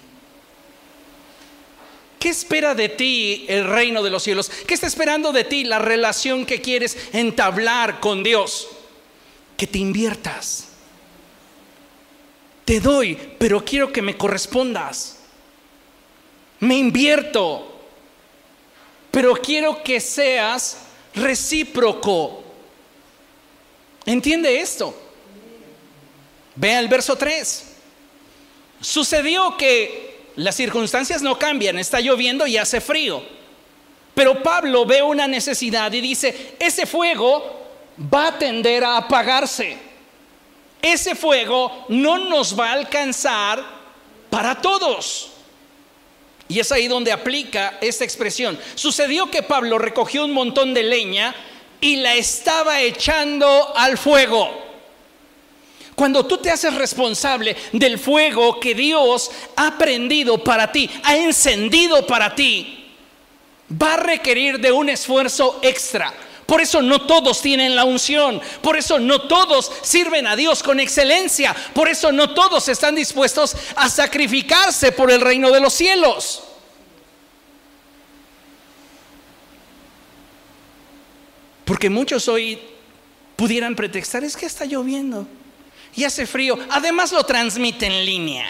[2.24, 4.50] ¿Qué espera de ti el reino de los cielos?
[4.66, 8.66] ¿Qué está esperando de ti la relación que quieres entablar con Dios?
[9.58, 10.68] Que te inviertas.
[12.64, 15.18] Te doy, pero quiero que me correspondas.
[16.60, 17.78] Me invierto,
[19.10, 20.78] pero quiero que seas
[21.14, 22.42] recíproco.
[24.06, 24.98] ¿Entiende esto?
[26.54, 27.64] Vea el verso 3.
[28.80, 33.22] Sucedió que las circunstancias no cambian, está lloviendo y hace frío.
[34.14, 37.62] Pero Pablo ve una necesidad y dice, ese fuego
[38.12, 39.76] va a tender a apagarse.
[40.80, 43.64] Ese fuego no nos va a alcanzar
[44.30, 45.30] para todos.
[46.48, 48.58] Y es ahí donde aplica esta expresión.
[48.74, 51.34] Sucedió que Pablo recogió un montón de leña
[51.80, 54.63] y la estaba echando al fuego.
[55.94, 62.04] Cuando tú te haces responsable del fuego que Dios ha prendido para ti, ha encendido
[62.06, 62.92] para ti,
[63.80, 66.12] va a requerir de un esfuerzo extra.
[66.46, 70.78] Por eso no todos tienen la unción, por eso no todos sirven a Dios con
[70.78, 76.42] excelencia, por eso no todos están dispuestos a sacrificarse por el reino de los cielos.
[81.64, 82.60] Porque muchos hoy
[83.36, 85.26] pudieran pretextar, es que está lloviendo
[85.96, 86.58] y hace frío.
[86.70, 88.46] Además lo transmite en línea.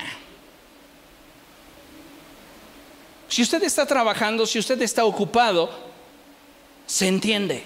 [3.29, 5.71] Si usted está trabajando, si usted está ocupado,
[6.87, 7.65] se entiende.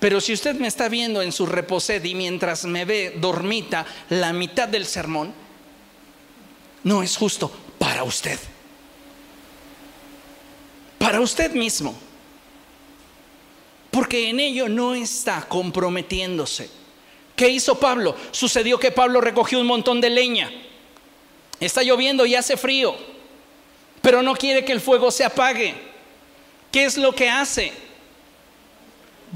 [0.00, 4.32] Pero si usted me está viendo en su reposed y mientras me ve dormita la
[4.32, 5.32] mitad del sermón,
[6.82, 8.38] no es justo para usted
[11.04, 11.94] para usted mismo.
[13.94, 16.68] Porque en ello no está comprometiéndose.
[17.36, 18.16] ¿Qué hizo Pablo?
[18.32, 20.50] Sucedió que Pablo recogió un montón de leña.
[21.60, 22.96] Está lloviendo y hace frío,
[24.02, 25.76] pero no quiere que el fuego se apague.
[26.72, 27.72] ¿Qué es lo que hace?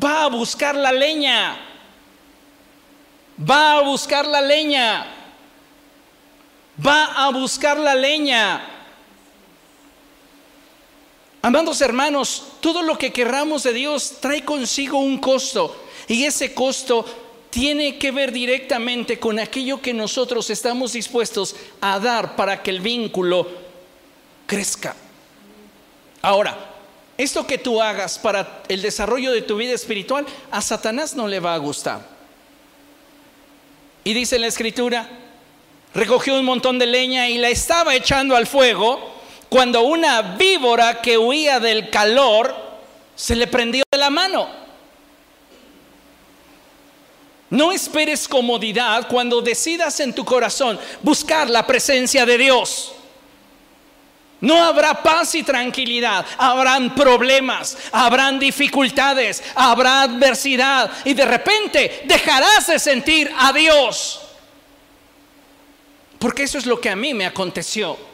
[0.03, 1.57] Va a buscar la leña.
[3.49, 5.07] Va a buscar la leña.
[6.85, 8.78] Va a buscar la leña.
[11.41, 17.05] Amados hermanos, todo lo que querramos de Dios trae consigo un costo y ese costo
[17.51, 22.80] tiene que ver directamente con aquello que nosotros estamos dispuestos a dar para que el
[22.80, 23.47] vínculo
[24.47, 24.97] crezca.
[26.22, 26.74] Ahora,
[27.16, 31.41] esto que tú hagas para el desarrollo de tu vida espiritual, a Satanás no le
[31.41, 32.07] va a gustar.
[34.05, 35.09] Y dice la escritura,
[35.95, 39.18] recogió un montón de leña y la estaba echando al fuego
[39.49, 42.55] cuando una víbora que huía del calor
[43.14, 44.49] se le prendió de la mano.
[47.51, 52.92] No esperes comodidad cuando decidas en tu corazón buscar la presencia de Dios.
[54.40, 62.68] No habrá paz y tranquilidad, habrán problemas, habrán dificultades, habrá adversidad y de repente dejarás
[62.68, 64.20] de sentir a Dios.
[66.20, 68.08] Porque eso es lo que a mí me aconteció.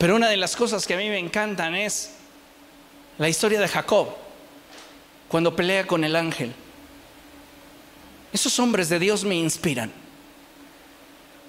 [0.00, 2.12] Pero una de las cosas que a mí me encantan es
[3.18, 4.08] la historia de Jacob,
[5.28, 6.54] cuando pelea con el ángel.
[8.32, 9.92] Esos hombres de Dios me inspiran.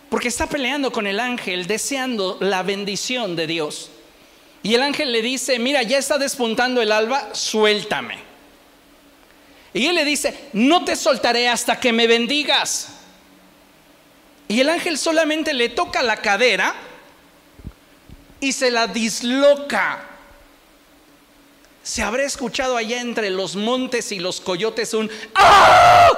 [0.09, 3.89] Porque está peleando con el ángel deseando la bendición de Dios.
[4.63, 8.17] Y el ángel le dice, mira, ya está despuntando el alba, suéltame.
[9.73, 12.97] Y él le dice, no te soltaré hasta que me bendigas.
[14.49, 16.90] Y el ángel solamente le toca la cadera
[18.41, 20.03] y se la disloca.
[21.83, 26.09] Se habrá escuchado allá entre los montes y los coyotes un ¡Ah!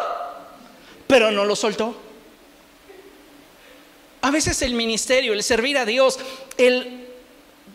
[1.05, 1.95] Pero no lo soltó.
[4.21, 6.17] A veces el ministerio, el servir a Dios,
[6.57, 7.07] el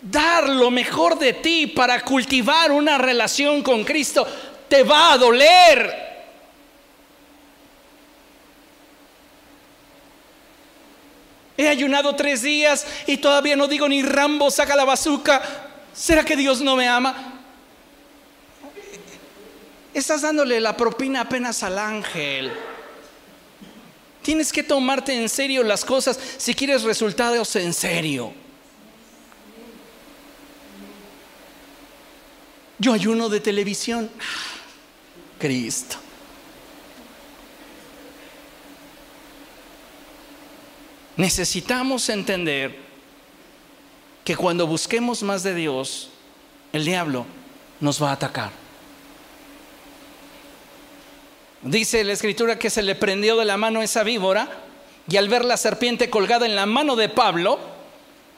[0.01, 4.27] dar lo mejor de ti para cultivar una relación con Cristo,
[4.69, 6.08] te va a doler.
[11.59, 15.43] He ayunado tres días y todavía no digo ni Rambo, saca la bazuca.
[15.93, 17.41] ¿Será que Dios no me ama?
[19.93, 22.53] Estás dándole la propina apenas al ángel.
[24.23, 28.33] Tienes que tomarte en serio las cosas si quieres resultados en serio.
[32.79, 34.09] Yo ayuno de televisión.
[35.41, 35.97] Cristo.
[41.19, 42.77] Necesitamos entender
[44.25, 46.11] que cuando busquemos más de Dios,
[46.73, 47.27] el diablo
[47.81, 48.53] nos va a atacar.
[51.63, 54.49] Dice la escritura que se le prendió de la mano esa víbora
[55.09, 57.59] y al ver la serpiente colgada en la mano de Pablo,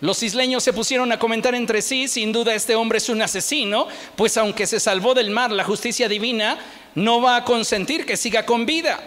[0.01, 3.89] los isleños se pusieron a comentar entre sí, sin duda este hombre es un asesino,
[4.17, 6.59] pues aunque se salvó del mar, la justicia divina
[6.95, 8.99] no va a consentir que siga con vida.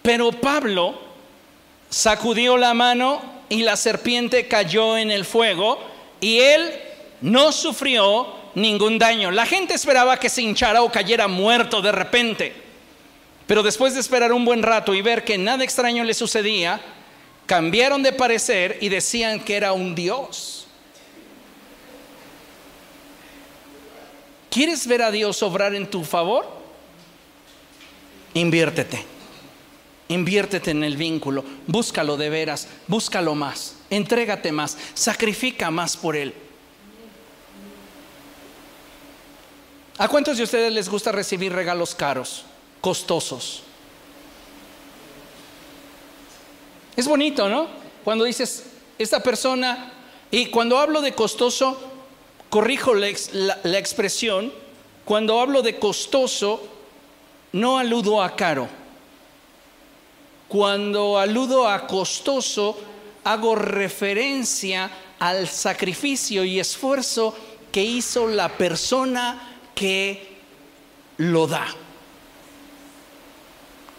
[0.00, 1.09] Pero Pablo
[1.90, 5.78] sacudió la mano y la serpiente cayó en el fuego
[6.20, 6.70] y él
[7.20, 9.30] no sufrió ningún daño.
[9.30, 12.54] La gente esperaba que se hinchara o cayera muerto de repente.
[13.46, 16.80] Pero después de esperar un buen rato y ver que nada extraño le sucedía,
[17.46, 20.68] cambiaron de parecer y decían que era un Dios.
[24.48, 26.46] ¿Quieres ver a Dios obrar en tu favor?
[28.34, 29.19] Inviértete.
[30.10, 31.42] Inviértete en el vínculo.
[31.66, 32.68] Búscalo de veras.
[32.86, 33.76] Búscalo más.
[33.90, 34.76] Entrégate más.
[34.94, 36.34] Sacrifica más por Él.
[39.98, 42.44] ¿A cuántos de ustedes les gusta recibir regalos caros?
[42.80, 43.62] costosos.
[46.96, 47.68] Es bonito, ¿no?
[48.04, 48.66] Cuando dices,
[48.98, 49.92] esta persona,
[50.30, 51.80] y cuando hablo de costoso,
[52.48, 53.08] corrijo la,
[53.62, 54.52] la, expresión,
[55.04, 56.62] cuando hablo de costoso,
[57.52, 58.68] no aludo a caro.
[60.50, 62.76] Cuando aludo a costoso,
[63.22, 64.90] hago referencia
[65.20, 67.36] al sacrificio y esfuerzo
[67.70, 70.38] que hizo la persona que
[71.18, 71.68] lo da.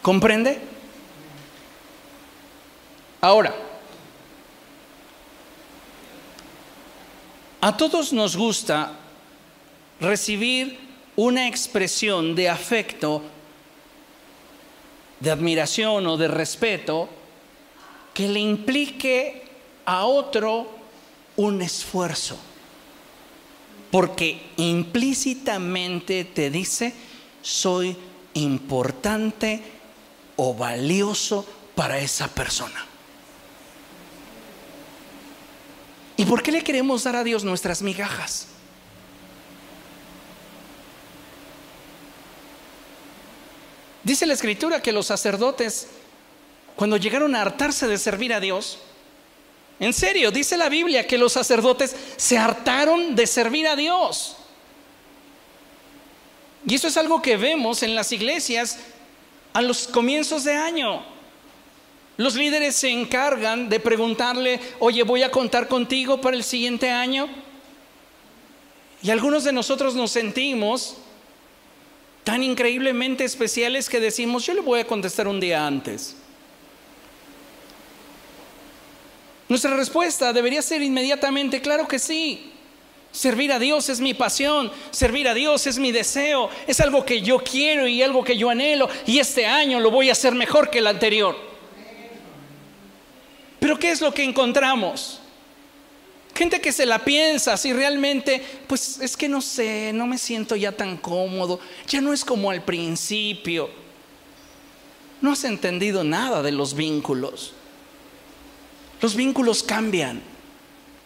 [0.01, 0.59] ¿Comprende?
[3.21, 3.55] Ahora,
[7.61, 8.91] a todos nos gusta
[10.01, 10.77] recibir
[11.15, 13.21] una expresión de afecto,
[15.21, 17.07] de admiración o de respeto
[18.13, 19.43] que le implique
[19.85, 20.67] a otro
[21.37, 22.37] un esfuerzo.
[23.91, 26.93] Porque implícitamente te dice,
[27.41, 27.95] soy
[28.33, 29.61] importante
[30.37, 31.45] o valioso
[31.75, 32.85] para esa persona.
[36.17, 38.47] ¿Y por qué le queremos dar a Dios nuestras migajas?
[44.03, 45.87] Dice la escritura que los sacerdotes,
[46.75, 48.79] cuando llegaron a hartarse de servir a Dios,
[49.79, 54.37] en serio, dice la Biblia que los sacerdotes se hartaron de servir a Dios.
[56.67, 58.77] Y eso es algo que vemos en las iglesias
[59.53, 61.03] a los comienzos de año.
[62.17, 67.27] Los líderes se encargan de preguntarle, oye, voy a contar contigo para el siguiente año.
[69.01, 70.97] Y algunos de nosotros nos sentimos
[72.23, 76.15] tan increíblemente especiales que decimos, yo le voy a contestar un día antes.
[79.49, 82.51] Nuestra respuesta debería ser inmediatamente, claro que sí.
[83.11, 87.21] Servir a Dios es mi pasión, servir a Dios es mi deseo, es algo que
[87.21, 90.69] yo quiero y algo que yo anhelo y este año lo voy a hacer mejor
[90.69, 91.37] que el anterior.
[93.59, 95.20] Pero ¿qué es lo que encontramos?
[96.33, 100.55] Gente que se la piensa si realmente, pues es que no sé, no me siento
[100.55, 103.69] ya tan cómodo, ya no es como al principio.
[105.19, 107.53] No has entendido nada de los vínculos.
[109.01, 110.21] Los vínculos cambian,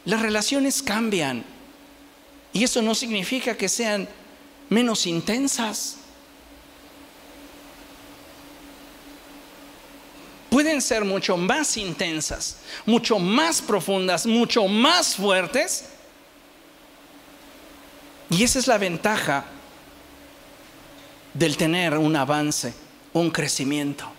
[0.05, 1.43] las relaciones cambian.
[2.53, 4.07] Y eso no significa que sean
[4.69, 5.97] menos intensas.
[10.55, 15.83] Pueden ser mucho más intensas, mucho más profundas, mucho más fuertes.
[18.29, 19.43] Y esa es la ventaja
[21.33, 22.73] del tener un avance,
[23.11, 24.09] un crecimiento.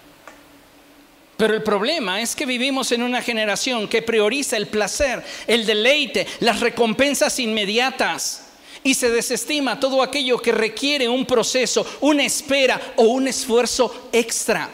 [1.38, 6.26] Pero el problema es que vivimos en una generación que prioriza el placer, el deleite,
[6.40, 8.42] las recompensas inmediatas
[8.84, 14.68] y se desestima todo aquello que requiere un proceso, una espera o un esfuerzo extra.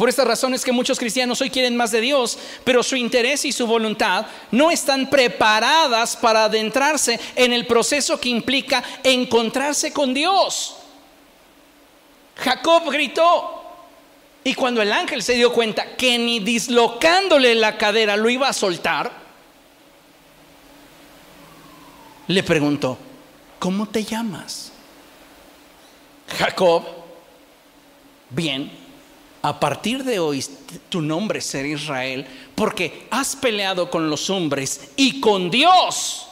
[0.00, 3.52] Por estas razones que muchos cristianos hoy quieren más de Dios, pero su interés y
[3.52, 10.76] su voluntad no están preparadas para adentrarse en el proceso que implica encontrarse con Dios.
[12.34, 13.62] Jacob gritó,
[14.42, 18.54] Y cuando el ángel se dio cuenta que ni dislocándole la cadera lo iba a
[18.54, 19.12] soltar,
[22.26, 22.96] le preguntó,
[23.58, 24.72] ¿cómo te llamas?
[26.38, 26.86] Jacob,
[28.30, 28.79] bien,
[29.42, 30.44] a partir de hoy
[30.88, 36.26] tu nombre será Israel, porque has peleado con los hombres y con Dios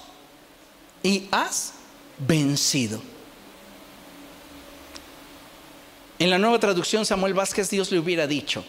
[1.03, 1.75] y has
[2.19, 3.01] vencido.
[6.19, 8.65] En la nueva traducción Samuel Vázquez Dios le hubiera dicho,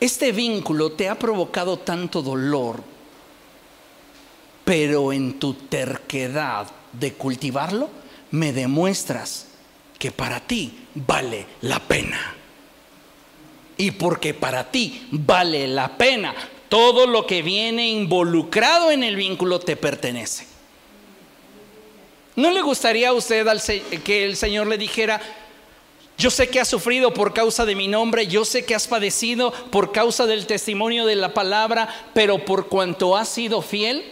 [0.00, 2.82] este vínculo te ha provocado tanto dolor,
[4.64, 7.90] pero en tu terquedad de cultivarlo,
[8.30, 9.48] me demuestras
[9.98, 12.34] que para ti vale la pena.
[13.76, 16.34] Y porque para ti vale la pena,
[16.68, 20.46] todo lo que viene involucrado en el vínculo te pertenece.
[22.34, 23.46] ¿No le gustaría a usted
[24.02, 25.20] que el Señor le dijera,
[26.18, 29.52] yo sé que has sufrido por causa de mi nombre, yo sé que has padecido
[29.70, 34.04] por causa del testimonio de la palabra, pero por cuanto has sido fiel,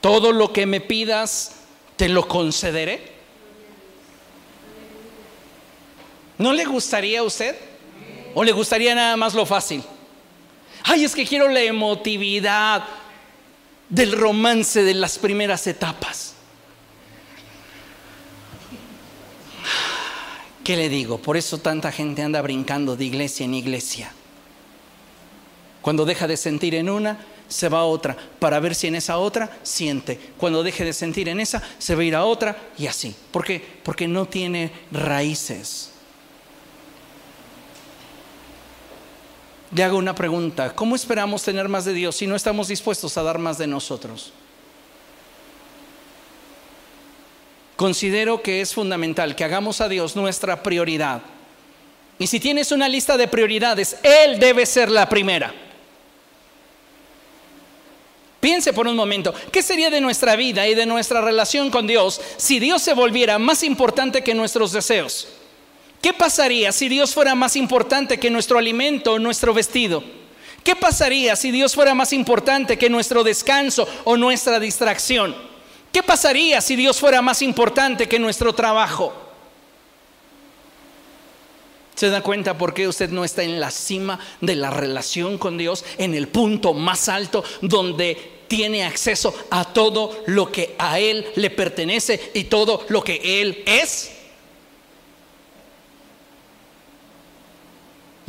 [0.00, 1.56] todo lo que me pidas,
[1.96, 3.19] te lo concederé?
[6.40, 7.54] ¿No le gustaría a usted?
[8.32, 9.84] ¿O le gustaría nada más lo fácil?
[10.84, 12.82] Ay, es que quiero la emotividad
[13.90, 16.32] del romance de las primeras etapas.
[20.64, 21.18] ¿Qué le digo?
[21.18, 24.10] Por eso tanta gente anda brincando de iglesia en iglesia.
[25.82, 27.18] Cuando deja de sentir en una,
[27.48, 30.18] se va a otra para ver si en esa otra siente.
[30.38, 33.14] Cuando deje de sentir en esa, se va a ir a otra y así.
[33.30, 33.62] ¿Por qué?
[33.82, 35.90] Porque no tiene raíces.
[39.72, 40.74] Le hago una pregunta.
[40.74, 44.32] ¿Cómo esperamos tener más de Dios si no estamos dispuestos a dar más de nosotros?
[47.76, 51.22] Considero que es fundamental que hagamos a Dios nuestra prioridad.
[52.18, 55.54] Y si tienes una lista de prioridades, Él debe ser la primera.
[58.40, 62.20] Piense por un momento, ¿qué sería de nuestra vida y de nuestra relación con Dios
[62.38, 65.28] si Dios se volviera más importante que nuestros deseos?
[66.00, 70.02] ¿Qué pasaría si Dios fuera más importante que nuestro alimento o nuestro vestido?
[70.64, 75.34] ¿Qué pasaría si Dios fuera más importante que nuestro descanso o nuestra distracción?
[75.92, 79.12] ¿Qué pasaría si Dios fuera más importante que nuestro trabajo?
[81.94, 85.58] ¿Se da cuenta por qué usted no está en la cima de la relación con
[85.58, 91.26] Dios, en el punto más alto donde tiene acceso a todo lo que a Él
[91.36, 94.19] le pertenece y todo lo que Él es?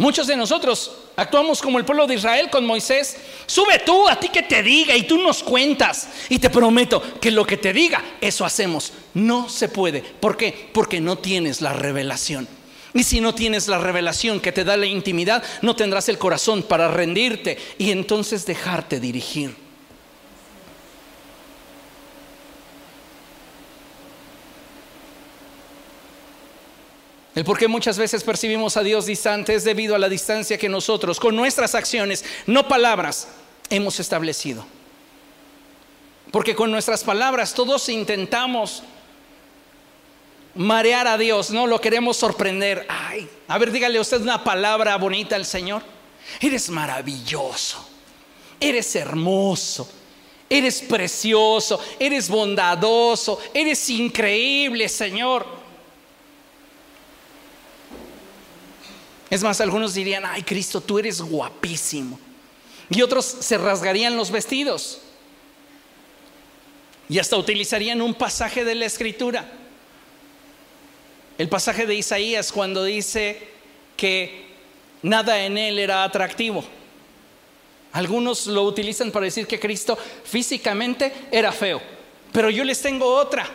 [0.01, 3.17] Muchos de nosotros actuamos como el pueblo de Israel con Moisés.
[3.45, 6.07] Sube tú, a ti que te diga y tú nos cuentas.
[6.27, 8.93] Y te prometo que lo que te diga, eso hacemos.
[9.13, 10.01] No se puede.
[10.01, 10.69] ¿Por qué?
[10.73, 12.47] Porque no tienes la revelación.
[12.95, 16.63] Y si no tienes la revelación que te da la intimidad, no tendrás el corazón
[16.63, 19.55] para rendirte y entonces dejarte dirigir.
[27.33, 30.67] El por qué muchas veces percibimos a Dios distante es debido a la distancia que
[30.67, 33.29] nosotros, con nuestras acciones, no palabras,
[33.69, 34.65] hemos establecido.
[36.31, 38.83] Porque con nuestras palabras todos intentamos
[40.55, 42.85] marear a Dios, no lo queremos sorprender.
[42.89, 45.83] Ay, a ver, dígale usted una palabra bonita al Señor.
[46.39, 47.87] Eres maravilloso,
[48.59, 49.89] eres hermoso,
[50.49, 55.60] eres precioso, eres bondadoso, eres increíble, Señor.
[59.31, 62.19] Es más, algunos dirían, ay Cristo, tú eres guapísimo.
[62.91, 65.01] Y otros se rasgarían los vestidos.
[67.09, 69.49] Y hasta utilizarían un pasaje de la escritura
[71.41, 73.35] el pasaje de Isaías cuando dice
[73.97, 74.45] que
[75.01, 76.63] nada en él era atractivo.
[77.93, 81.81] Algunos lo utilizan para decir que Cristo físicamente era feo,
[82.31, 83.49] pero yo les tengo otra.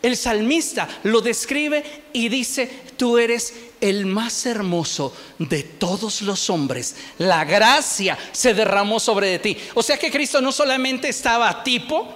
[0.00, 1.82] El salmista lo describe
[2.12, 6.94] y dice, tú eres el más hermoso de todos los hombres.
[7.18, 9.56] La gracia se derramó sobre de ti.
[9.74, 12.08] O sea que Cristo no solamente estaba tipo,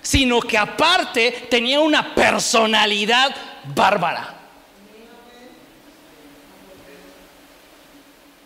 [0.00, 3.34] sino que aparte tenía una personalidad
[3.74, 4.34] bárbara.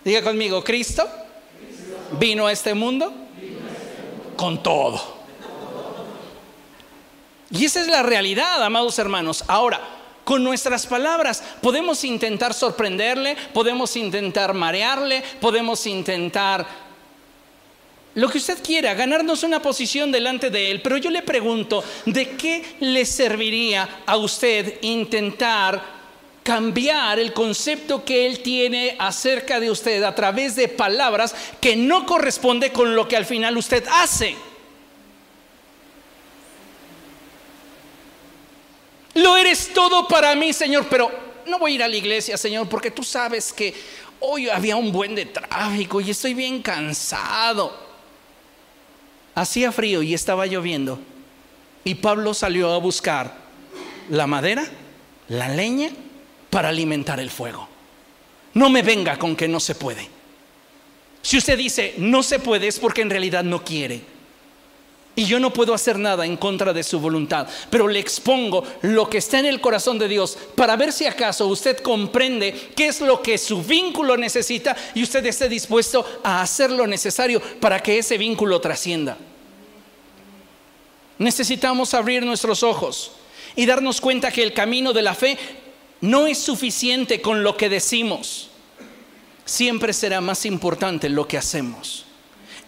[0.04, 1.06] Diga conmigo, Cristo
[2.18, 3.12] vino a este mundo
[4.36, 5.19] con todo.
[7.50, 9.44] Y esa es la realidad, amados hermanos.
[9.48, 9.80] Ahora,
[10.24, 16.66] con nuestras palabras podemos intentar sorprenderle, podemos intentar marearle, podemos intentar
[18.14, 20.82] lo que usted quiera, ganarnos una posición delante de Él.
[20.82, 26.00] Pero yo le pregunto, ¿de qué le serviría a usted intentar
[26.42, 32.06] cambiar el concepto que Él tiene acerca de usted a través de palabras que no
[32.06, 34.36] corresponde con lo que al final usted hace.
[39.14, 41.10] Lo eres todo para mí, Señor, pero
[41.46, 43.74] no voy a ir a la iglesia, Señor, porque tú sabes que
[44.20, 47.76] hoy había un buen de tráfico y estoy bien cansado.
[49.34, 50.98] Hacía frío y estaba lloviendo.
[51.84, 53.34] Y Pablo salió a buscar
[54.10, 54.64] la madera,
[55.28, 55.90] la leña,
[56.50, 57.68] para alimentar el fuego.
[58.54, 60.08] No me venga con que no se puede.
[61.22, 64.02] Si usted dice no se puede es porque en realidad no quiere.
[65.16, 69.10] Y yo no puedo hacer nada en contra de su voluntad, pero le expongo lo
[69.10, 73.00] que está en el corazón de Dios para ver si acaso usted comprende qué es
[73.00, 77.98] lo que su vínculo necesita y usted esté dispuesto a hacer lo necesario para que
[77.98, 79.18] ese vínculo trascienda.
[81.18, 83.12] Necesitamos abrir nuestros ojos
[83.56, 85.36] y darnos cuenta que el camino de la fe
[86.00, 88.48] no es suficiente con lo que decimos.
[89.44, 92.06] Siempre será más importante lo que hacemos.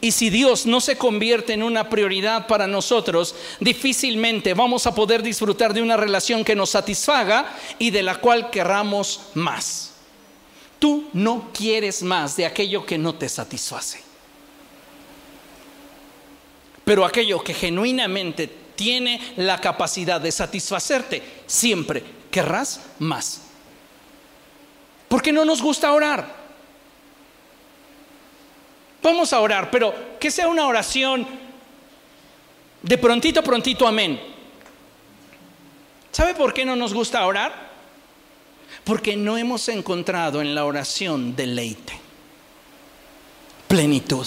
[0.02, 5.22] Y si Dios no se convierte en una prioridad para nosotros, difícilmente vamos a poder
[5.22, 9.92] disfrutar de una relación que nos satisfaga y de la cual querramos más.
[10.80, 14.02] Tú no quieres más de aquello que no te satisface.
[16.84, 23.42] Pero aquello que genuinamente tiene la capacidad de satisfacerte, siempre querrás más.
[25.06, 26.41] ¿Por qué no nos gusta orar?
[29.02, 31.26] Vamos a orar, pero que sea una oración
[32.82, 34.20] de prontito, prontito, amén.
[36.12, 37.72] ¿Sabe por qué no nos gusta orar?
[38.84, 41.98] Porque no hemos encontrado en la oración deleite,
[43.66, 44.26] plenitud.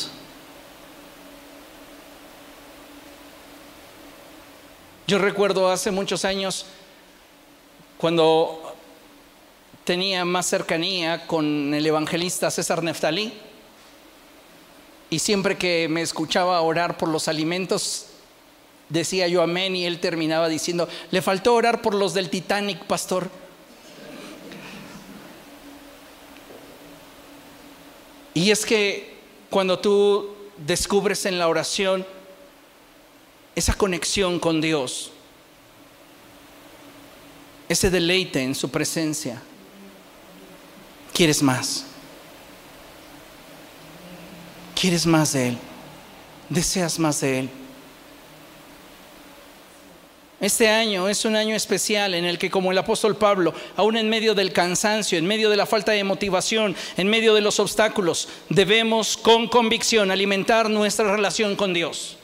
[5.07, 6.65] Yo recuerdo hace muchos años
[7.97, 8.75] cuando
[9.83, 13.31] tenía más cercanía con el evangelista César Neftalí
[15.15, 18.07] y siempre que me escuchaba orar por los alimentos,
[18.89, 23.29] decía yo amén y él terminaba diciendo, le faltó orar por los del Titanic, pastor.
[28.33, 29.15] Y es que
[29.49, 32.05] cuando tú descubres en la oración
[33.55, 35.11] esa conexión con Dios,
[37.69, 39.41] ese deleite en su presencia,
[41.13, 41.85] quieres más.
[44.85, 45.57] Quieres más de Él.
[46.47, 47.49] Deseas más de Él.
[50.39, 54.07] Este año es un año especial en el que, como el apóstol Pablo, aún en
[54.09, 58.29] medio del cansancio, en medio de la falta de motivación, en medio de los obstáculos,
[58.49, 62.17] debemos con convicción alimentar nuestra relación con Dios.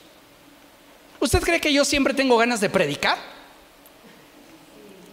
[1.19, 3.17] ¿Usted cree que yo siempre tengo ganas de predicar?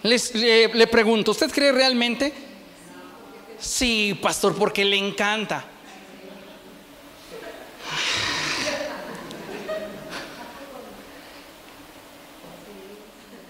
[0.03, 2.31] le, le pregunto, ¿usted cree realmente?
[3.59, 5.65] Sí, pastor, porque le encanta.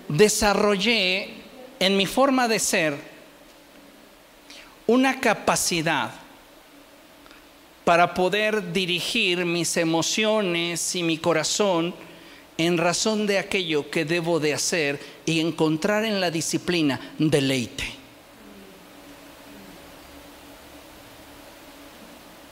[0.08, 1.30] Desarrollé
[1.78, 2.96] en mi forma de ser
[4.86, 6.10] una capacidad
[7.84, 11.94] para poder dirigir mis emociones y mi corazón
[12.56, 17.84] en razón de aquello que debo de hacer y encontrar en la disciplina deleite.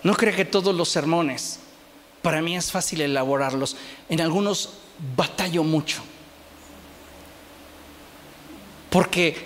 [0.02, 1.58] No creo que todos los sermones,
[2.22, 3.76] para mí es fácil elaborarlos,
[4.08, 4.74] en algunos
[5.16, 6.02] batallo mucho
[8.90, 9.36] porque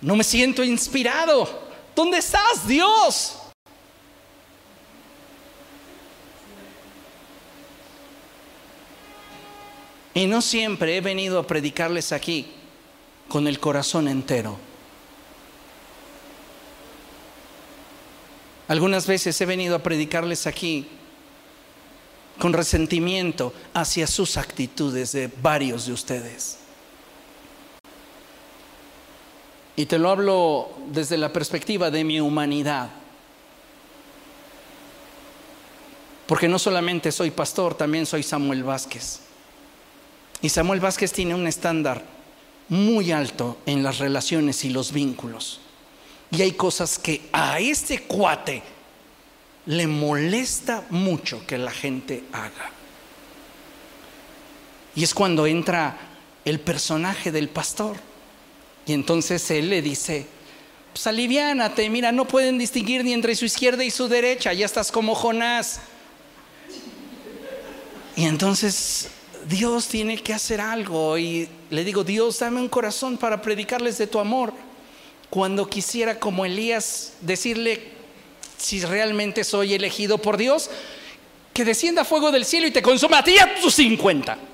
[0.00, 1.48] no me siento inspirado.
[1.94, 3.36] ¿Dónde estás, Dios?
[10.14, 12.46] Y no siempre he venido a predicarles aquí
[13.28, 14.58] con el corazón entero.
[18.68, 20.86] Algunas veces he venido a predicarles aquí
[22.38, 26.59] con resentimiento hacia sus actitudes de varios de ustedes.
[29.80, 32.90] Y te lo hablo desde la perspectiva de mi humanidad.
[36.26, 39.20] Porque no solamente soy pastor, también soy Samuel Vázquez.
[40.42, 42.04] Y Samuel Vázquez tiene un estándar
[42.68, 45.60] muy alto en las relaciones y los vínculos.
[46.30, 48.62] Y hay cosas que a este cuate
[49.64, 52.70] le molesta mucho que la gente haga.
[54.94, 55.96] Y es cuando entra
[56.44, 58.09] el personaje del pastor.
[58.86, 60.26] Y entonces él le dice,
[60.92, 64.90] pues aliviánate, mira, no pueden distinguir ni entre su izquierda y su derecha, ya estás
[64.90, 65.80] como Jonás.
[68.16, 69.08] Y entonces
[69.48, 74.06] Dios tiene que hacer algo y le digo, Dios, dame un corazón para predicarles de
[74.06, 74.52] tu amor.
[75.30, 77.80] cuando quisiera como Elías decirle
[78.58, 80.68] si realmente soy elegido por Dios,
[81.54, 84.49] que descienda fuego del cielo y te consuma a ti a tus 50.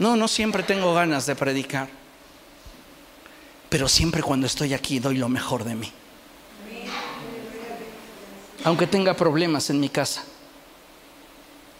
[0.00, 1.86] No, no siempre tengo ganas de predicar,
[3.68, 5.92] pero siempre cuando estoy aquí doy lo mejor de mí.
[8.64, 10.24] Aunque tenga problemas en mi casa,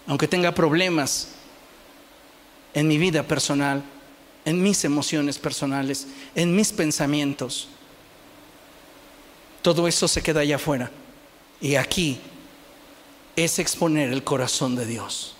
[0.05, 1.29] aunque tenga problemas
[2.75, 3.83] en mi vida personal,
[4.45, 6.05] en mis emociones personales,
[6.35, 7.69] en mis pensamientos.
[9.63, 10.91] Todo eso se queda allá afuera.
[11.59, 12.19] Y aquí
[13.35, 15.33] es exponer el corazón de Dios.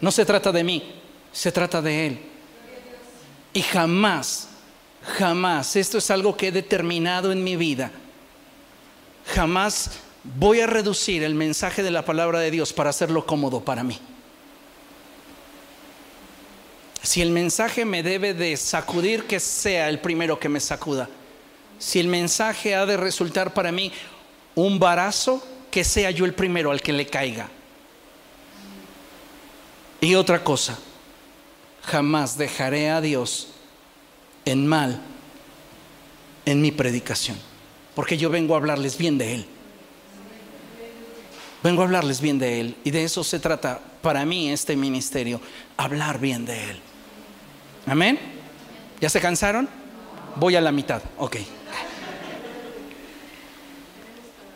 [0.00, 0.99] No se trata de mí,
[1.32, 2.20] se trata de Él.
[3.52, 4.48] Y jamás,
[5.18, 7.90] jamás, esto es algo que he determinado en mi vida,
[9.34, 13.82] jamás voy a reducir el mensaje de la palabra de Dios para hacerlo cómodo para
[13.82, 13.98] mí.
[17.02, 21.08] Si el mensaje me debe de sacudir, que sea el primero que me sacuda.
[21.78, 23.90] Si el mensaje ha de resultar para mí
[24.54, 27.48] un barazo, que sea yo el primero al que le caiga.
[30.00, 30.78] Y otra cosa,
[31.82, 33.48] jamás dejaré a Dios
[34.44, 35.00] en mal
[36.46, 37.38] en mi predicación,
[37.94, 39.46] porque yo vengo a hablarles bien de Él.
[41.62, 45.40] Vengo a hablarles bien de Él y de eso se trata para mí este ministerio,
[45.76, 46.80] hablar bien de Él.
[47.86, 48.18] Amén.
[49.00, 49.68] ¿Ya se cansaron?
[50.36, 51.02] Voy a la mitad.
[51.18, 51.36] Ok.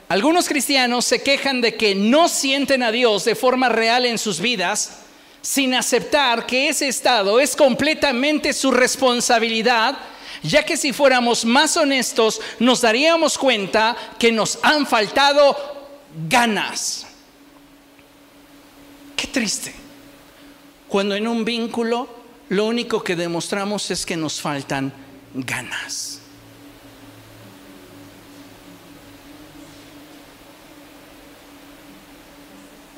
[0.08, 4.40] Algunos cristianos se quejan de que no sienten a Dios de forma real en sus
[4.40, 5.03] vidas
[5.44, 9.98] sin aceptar que ese estado es completamente su responsabilidad,
[10.42, 15.54] ya que si fuéramos más honestos nos daríamos cuenta que nos han faltado
[16.30, 17.06] ganas.
[19.14, 19.74] Qué triste.
[20.88, 22.08] Cuando en un vínculo
[22.48, 24.94] lo único que demostramos es que nos faltan
[25.34, 26.20] ganas.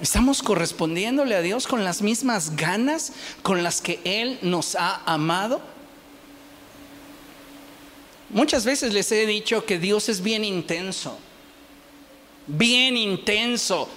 [0.00, 5.60] ¿Estamos correspondiéndole a Dios con las mismas ganas con las que Él nos ha amado?
[8.30, 11.18] Muchas veces les he dicho que Dios es bien intenso,
[12.46, 13.88] bien intenso.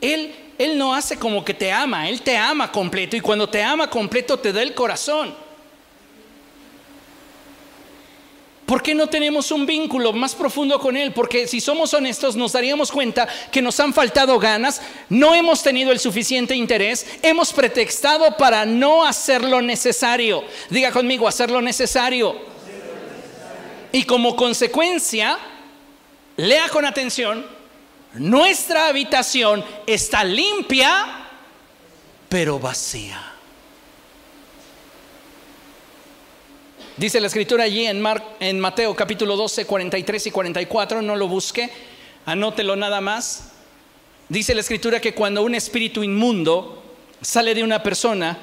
[0.00, 3.62] Él él no hace como que te ama, Él te ama completo y cuando te
[3.62, 5.34] ama completo te da el corazón.
[8.66, 11.12] ¿Por qué no tenemos un vínculo más profundo con Él?
[11.12, 15.92] Porque si somos honestos nos daríamos cuenta que nos han faltado ganas, no hemos tenido
[15.92, 20.44] el suficiente interés, hemos pretextado para no hacer lo necesario.
[20.70, 22.36] Diga conmigo, hacer lo necesario.
[23.92, 25.38] Y como consecuencia,
[26.36, 27.46] lea con atención,
[28.14, 31.26] nuestra habitación está limpia,
[32.30, 33.33] pero vacía.
[36.96, 38.00] Dice la escritura allí en,
[38.60, 41.68] Mateo capítulo 12, 43 y 44, no lo busque,
[42.24, 43.50] anótelo nada más.
[44.28, 46.84] Dice la escritura que cuando un espíritu inmundo
[47.20, 48.38] sale de una persona,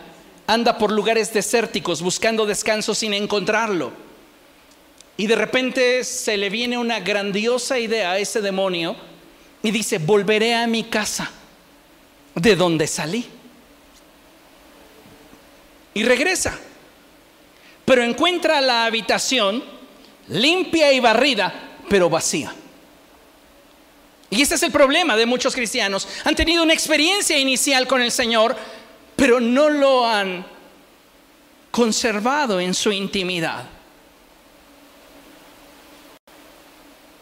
[0.48, 3.94] anda por lugares desérticos buscando descanso sin encontrarlo.
[5.16, 8.98] Y de repente se le viene una grandiosa idea a ese demonio
[9.64, 11.32] y dice, volveré a mi casa,
[12.36, 13.26] de donde salí.
[15.94, 16.60] Y regresa.
[17.86, 19.64] Pero encuentra la habitación
[20.28, 21.54] limpia y barrida,
[21.90, 22.54] pero vacía.
[24.30, 26.08] Y ese es el problema de muchos cristianos.
[26.24, 28.56] Han tenido una experiencia inicial con el Señor,
[29.16, 30.46] pero no lo han
[31.70, 33.66] conservado en su intimidad.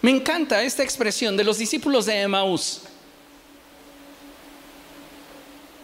[0.01, 2.81] Me encanta esta expresión de los discípulos de Emaús.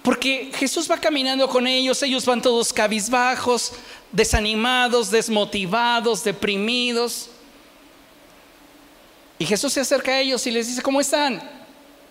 [0.03, 3.73] Porque Jesús va caminando con ellos, ellos van todos cabizbajos,
[4.15, 7.29] desanimados, desmotivados, deprimidos.
[9.37, 11.41] Y Jesús se acerca a ellos y les dice, ¿cómo están?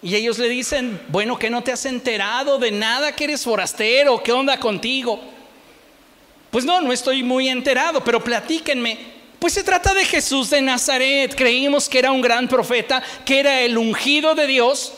[0.03, 4.23] Y ellos le dicen, bueno, que no te has enterado de nada, que eres forastero,
[4.23, 5.19] ¿qué onda contigo?
[6.51, 8.99] Pues no, no estoy muy enterado, pero platíquenme,
[9.39, 11.35] pues se trata de Jesús de Nazaret.
[11.35, 14.93] Creímos que era un gran profeta, que era el ungido de Dios,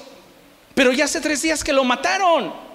[0.75, 2.66] pero ya hace tres días que lo mataron.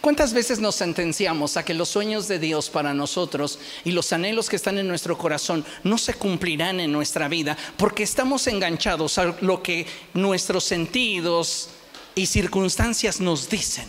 [0.00, 4.48] ¿Cuántas veces nos sentenciamos a que los sueños de Dios para nosotros y los anhelos
[4.48, 9.36] que están en nuestro corazón no se cumplirán en nuestra vida porque estamos enganchados a
[9.40, 11.70] lo que nuestros sentidos
[12.14, 13.88] y circunstancias nos dicen?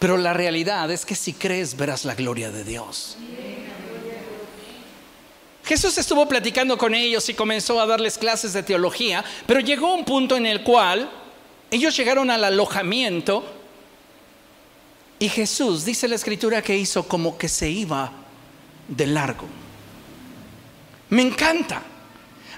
[0.00, 3.16] Pero la realidad es que si crees verás la gloria de Dios.
[5.64, 10.04] Jesús estuvo platicando con ellos y comenzó a darles clases de teología, pero llegó un
[10.04, 11.08] punto en el cual
[11.72, 13.42] ellos llegaron al alojamiento
[15.18, 18.12] y Jesús, dice la escritura, que hizo como que se iba
[18.86, 19.46] de largo.
[21.08, 21.82] Me encanta,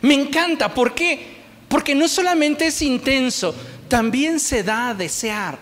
[0.02, 0.74] me encanta.
[0.74, 1.36] ¿Por qué?
[1.68, 3.54] Porque no solamente es intenso,
[3.86, 5.58] también se da a desear.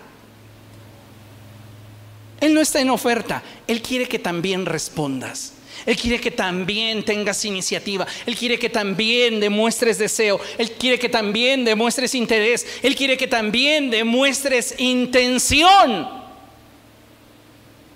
[2.41, 5.53] Él no está en oferta, Él quiere que también respondas.
[5.85, 8.07] Él quiere que también tengas iniciativa.
[8.27, 10.41] Él quiere que también demuestres deseo.
[10.59, 12.67] Él quiere que también demuestres interés.
[12.83, 16.09] Él quiere que también demuestres intención.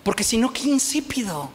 [0.02, 1.50] Porque si no, qué insípido.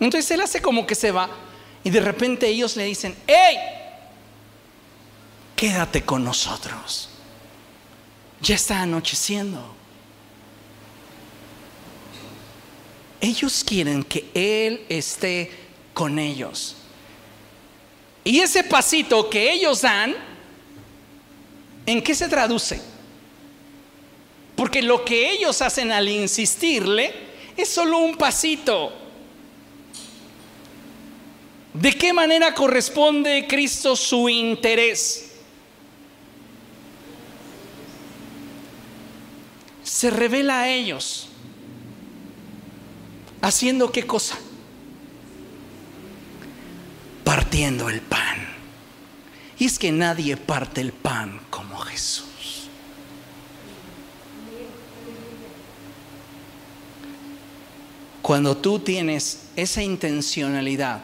[0.00, 1.28] Entonces él hace como que se va
[1.84, 3.56] y de repente ellos le dicen, ¡Hey!
[5.56, 7.08] Quédate con nosotros.
[8.40, 9.77] Ya está anocheciendo.
[13.20, 15.50] Ellos quieren que Él esté
[15.92, 16.76] con ellos.
[18.22, 20.14] Y ese pasito que ellos dan,
[21.86, 22.80] ¿en qué se traduce?
[24.54, 27.12] Porque lo que ellos hacen al insistirle
[27.56, 28.92] es solo un pasito.
[31.72, 35.30] ¿De qué manera corresponde Cristo su interés?
[39.82, 41.27] Se revela a ellos
[43.40, 44.36] ¿Haciendo qué cosa?
[47.24, 48.48] Partiendo el pan.
[49.58, 52.68] Y es que nadie parte el pan como Jesús.
[58.22, 61.00] Cuando tú tienes esa intencionalidad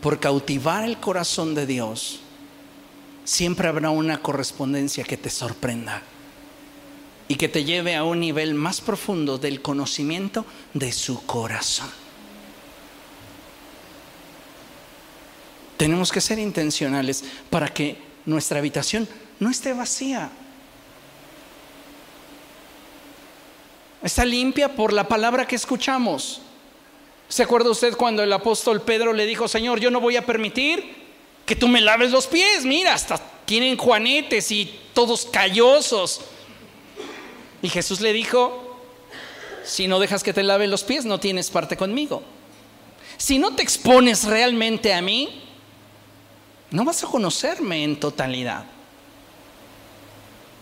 [0.00, 2.20] por cautivar el corazón de Dios,
[3.24, 6.02] siempre habrá una correspondencia que te sorprenda
[7.28, 10.44] y que te lleve a un nivel más profundo del conocimiento
[10.74, 11.90] de su corazón.
[15.76, 17.96] Tenemos que ser intencionales para que
[18.26, 19.08] nuestra habitación
[19.40, 20.30] no esté vacía.
[24.02, 26.42] Está limpia por la palabra que escuchamos.
[27.28, 31.04] ¿Se acuerda usted cuando el apóstol Pedro le dijo, Señor, yo no voy a permitir
[31.46, 32.64] que tú me laves los pies?
[32.64, 36.20] Mira, hasta tienen juanetes y todos callosos.
[37.64, 38.78] Y Jesús le dijo,
[39.64, 42.22] si no dejas que te lave los pies, no tienes parte conmigo.
[43.16, 45.42] Si no te expones realmente a mí,
[46.70, 48.66] no vas a conocerme en totalidad.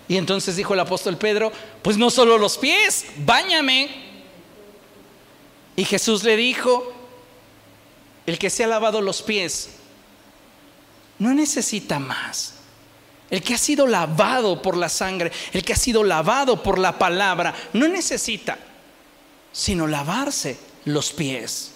[0.07, 1.51] Y entonces dijo el apóstol Pedro,
[1.83, 3.91] pues no solo los pies, báñame.
[5.75, 6.93] Y Jesús le dijo,
[8.27, 9.71] el que se ha lavado los pies
[11.19, 12.52] no necesita más
[13.33, 16.99] el que ha sido lavado por la sangre, el que ha sido lavado por la
[16.99, 18.59] palabra, no necesita
[19.51, 21.71] sino lavarse los pies.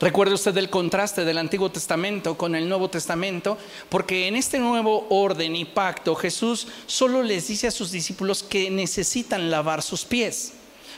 [0.00, 3.56] Recuerde usted el contraste del Antiguo Testamento con el Nuevo Testamento,
[3.88, 8.70] porque en este nuevo orden y pacto Jesús solo les dice a sus discípulos que
[8.70, 10.54] necesitan lavar sus pies.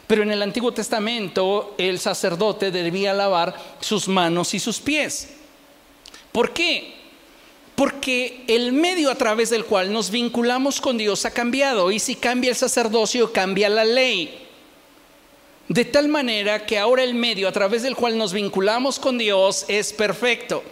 [0.06, 5.28] Pero en el Antiguo Testamento el sacerdote debía lavar sus manos y sus pies.
[6.32, 7.01] ¿Por qué?
[7.74, 12.16] Porque el medio a través del cual nos vinculamos con Dios ha cambiado y si
[12.16, 14.38] cambia el sacerdocio, cambia la ley.
[15.68, 19.64] De tal manera que ahora el medio a través del cual nos vinculamos con Dios
[19.68, 20.62] es perfecto.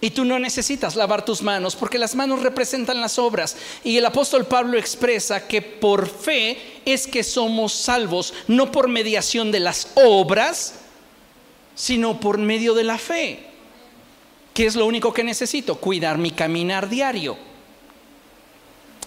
[0.00, 3.56] Y tú no necesitas lavar tus manos porque las manos representan las obras.
[3.84, 6.56] Y el apóstol Pablo expresa que por fe
[6.86, 10.76] es que somos salvos, no por mediación de las obras,
[11.74, 13.49] sino por medio de la fe.
[14.60, 15.76] ¿Qué es lo único que necesito?
[15.76, 17.34] Cuidar mi caminar diario.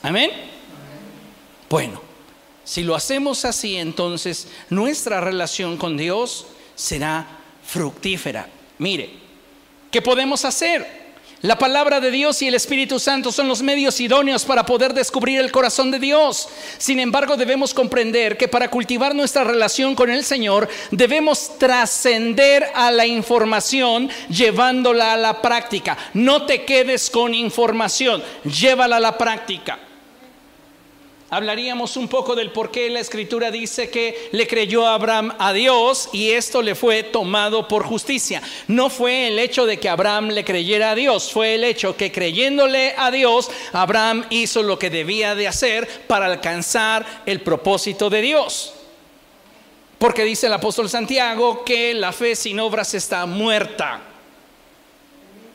[0.01, 0.31] Amén.
[1.69, 2.01] Bueno,
[2.63, 7.27] si lo hacemos así, entonces nuestra relación con Dios será
[7.63, 8.49] fructífera.
[8.80, 9.11] Mire,
[9.91, 11.02] ¿qué podemos hacer?
[11.44, 15.41] La palabra de Dios y el Espíritu Santo son los medios idóneos para poder descubrir
[15.41, 16.48] el corazón de Dios.
[16.78, 22.91] Sin embargo, debemos comprender que para cultivar nuestra relación con el Señor, debemos trascender a
[22.91, 25.98] la información llevándola a la práctica.
[26.14, 29.78] No te quedes con información, llévala a la práctica
[31.35, 36.10] hablaríamos un poco del por qué la escritura dice que le creyó Abraham a Dios
[36.14, 38.41] y esto le fue tomado por justicia.
[38.68, 42.11] No fue el hecho de que Abraham le creyera a Dios, fue el hecho que
[42.11, 48.22] creyéndole a Dios, Abraham hizo lo que debía de hacer para alcanzar el propósito de
[48.22, 48.73] Dios.
[49.97, 54.01] Porque dice el apóstol Santiago que la fe sin obras está muerta.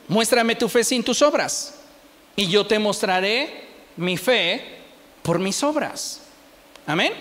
[0.07, 1.79] Muéstrame tu fe sin tus obras
[2.35, 4.78] y yo te mostraré mi fe
[5.21, 6.21] por mis obras.
[6.85, 7.13] Amén.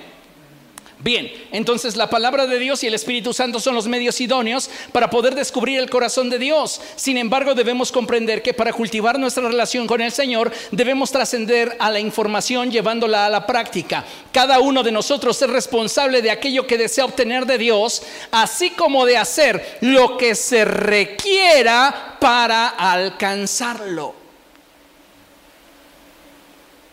[1.00, 5.08] Bien, entonces la palabra de Dios y el Espíritu Santo son los medios idóneos para
[5.08, 6.80] poder descubrir el corazón de Dios.
[6.96, 11.92] Sin embargo, debemos comprender que para cultivar nuestra relación con el Señor debemos trascender a
[11.92, 14.04] la información llevándola a la práctica.
[14.32, 18.02] Cada uno de nosotros es responsable de aquello que desea obtener de Dios,
[18.32, 24.17] así como de hacer lo que se requiera para alcanzarlo.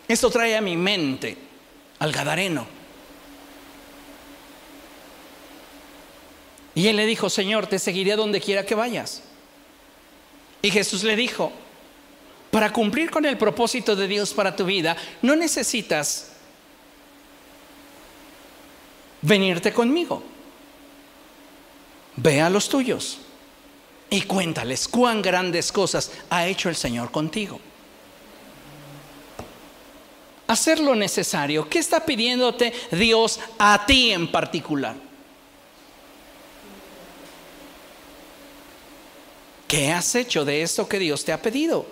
[0.07, 1.38] Esto trae a mi mente
[1.99, 2.76] al Gadareno
[6.76, 9.23] Y él le dijo, Señor, te seguiré donde quiera que vayas.
[10.61, 11.53] Y Jesús le dijo,
[12.52, 16.34] para cumplir con el propósito de Dios para tu vida, no necesitas
[19.22, 20.22] venirte conmigo.
[22.18, 23.19] Ve a los tuyos
[24.10, 27.60] y cuéntales cuán grandes cosas ha hecho el Señor contigo.
[30.48, 31.68] Hacer lo necesario.
[31.68, 34.96] ¿Qué está pidiéndote Dios a ti en particular?
[39.68, 41.86] ¿Qué has hecho de esto que Dios te ha pedido?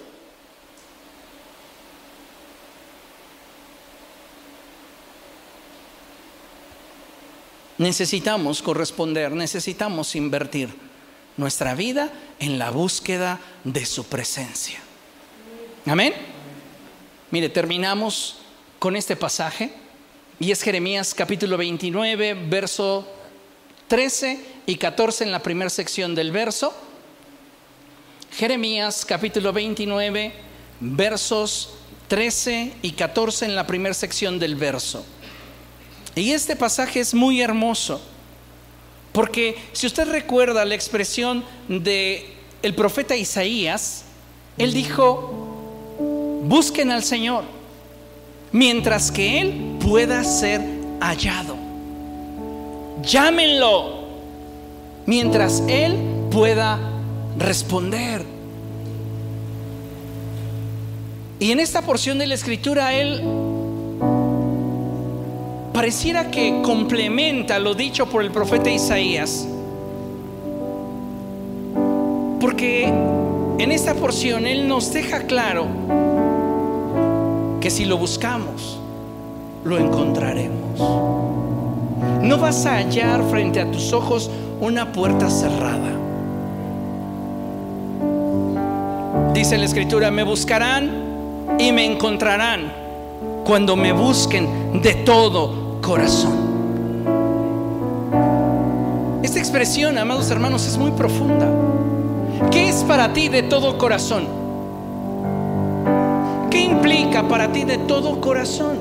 [7.80, 10.70] Necesitamos corresponder, necesitamos invertir
[11.38, 14.80] nuestra vida en la búsqueda de su presencia.
[15.88, 16.14] Amén.
[17.32, 18.38] Mire, terminamos
[18.84, 19.70] con este pasaje
[20.42, 23.08] y es Jeremías capítulo 29, verso
[23.88, 26.74] 13 y 14 en la primera sección del verso.
[28.34, 30.34] Jeremías capítulo 29,
[30.82, 31.76] versos
[32.10, 35.06] 13 y 14 en la primera sección del verso.
[36.14, 38.02] Y este pasaje es muy hermoso,
[39.14, 44.04] porque si usted recuerda la expresión de el profeta Isaías,
[44.58, 47.63] él dijo, busquen al Señor
[48.54, 50.62] mientras que Él pueda ser
[51.02, 51.58] hallado.
[53.02, 54.04] Llámenlo
[55.06, 55.98] mientras Él
[56.32, 56.80] pueda
[57.38, 58.24] responder.
[61.40, 63.22] Y en esta porción de la escritura él
[65.74, 69.46] pareciera que complementa lo dicho por el profeta Isaías.
[72.40, 75.68] Porque en esta porción él nos deja claro
[77.64, 78.78] que si lo buscamos,
[79.64, 80.82] lo encontraremos.
[82.22, 84.30] No vas a hallar frente a tus ojos
[84.60, 85.90] una puerta cerrada.
[89.34, 90.92] Dice la escritura, me buscarán
[91.58, 92.70] y me encontrarán
[93.46, 96.34] cuando me busquen de todo corazón.
[99.24, 101.48] Esta expresión, amados hermanos, es muy profunda.
[102.52, 104.43] ¿Qué es para ti de todo corazón?
[106.64, 108.78] ¿Qué implica para ti de todo corazón?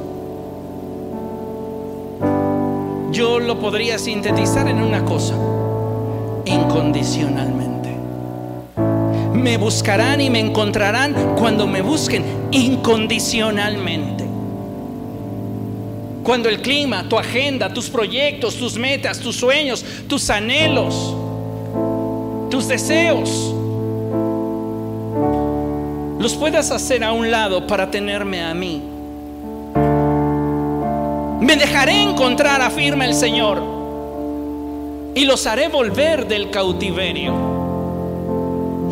[3.11, 5.35] Yo lo podría sintetizar en una cosa,
[6.45, 7.97] incondicionalmente.
[9.35, 14.27] Me buscarán y me encontrarán cuando me busquen incondicionalmente.
[16.23, 21.17] Cuando el clima, tu agenda, tus proyectos, tus metas, tus sueños, tus anhelos,
[22.49, 23.52] tus deseos,
[26.23, 28.81] los puedas hacer a un lado para tenerme a mí.
[31.41, 33.61] Me dejaré encontrar, afirma el Señor,
[35.17, 37.35] y los haré volver del cautiverio.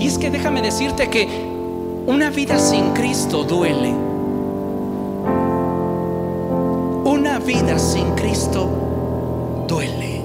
[0.00, 1.28] Y es que déjame decirte que
[2.06, 3.94] una vida sin Cristo duele.
[7.04, 8.68] Una vida sin Cristo
[9.68, 10.20] duele.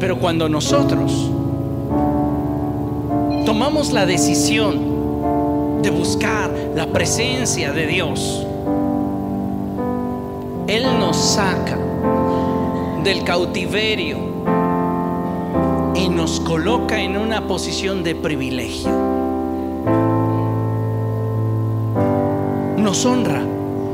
[0.00, 1.30] Pero cuando nosotros
[3.52, 8.46] tomamos la decisión de buscar la presencia de Dios,
[10.66, 11.76] Él nos saca
[13.04, 14.16] del cautiverio
[15.94, 18.90] y nos coloca en una posición de privilegio.
[22.78, 23.42] Nos honra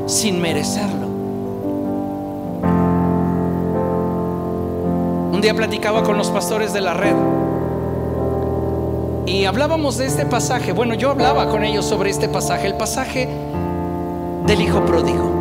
[0.06, 1.08] sin merecerlo.
[5.32, 7.27] Un día platicaba con los pastores de la red
[9.28, 10.72] y hablábamos de este pasaje.
[10.72, 13.28] Bueno, yo hablaba con ellos sobre este pasaje, el pasaje
[14.46, 15.36] del hijo pródigo.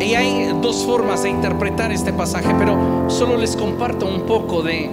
[0.00, 4.88] Y hay dos formas de interpretar este pasaje, pero solo les comparto un poco de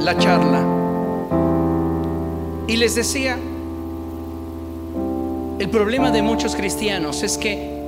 [0.00, 0.62] la charla.
[2.66, 3.38] Y les decía,
[5.58, 7.80] el problema de muchos cristianos es que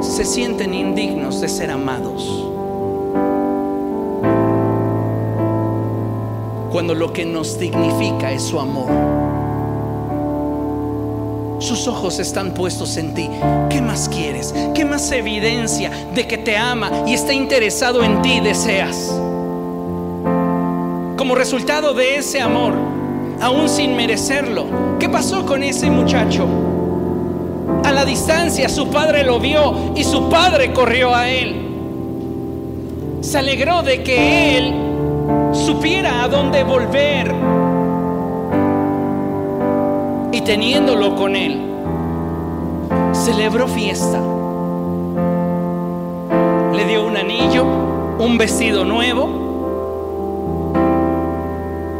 [0.00, 2.47] se sienten indignos de ser amados.
[6.78, 8.88] Cuando lo que nos dignifica es su amor.
[11.58, 13.28] sus ojos están puestos en ti.
[13.68, 14.54] ¿Qué más quieres?
[14.76, 19.08] ¿Qué más evidencia de que te ama y está interesado en ti deseas?
[21.16, 22.74] Como resultado de ese amor,
[23.40, 24.66] aún sin merecerlo,
[25.00, 26.46] ¿qué pasó con ese muchacho?
[27.82, 31.56] A la distancia su padre lo vio y su padre corrió a él.
[33.20, 34.87] Se alegró de que él
[35.52, 37.34] supiera a dónde volver
[40.32, 41.60] y teniéndolo con él,
[43.12, 44.20] celebró fiesta.
[46.74, 47.64] Le dio un anillo,
[48.18, 49.28] un vestido nuevo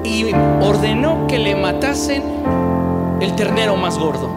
[0.05, 2.23] y ordenó que le matasen
[3.21, 4.29] el ternero más gordo.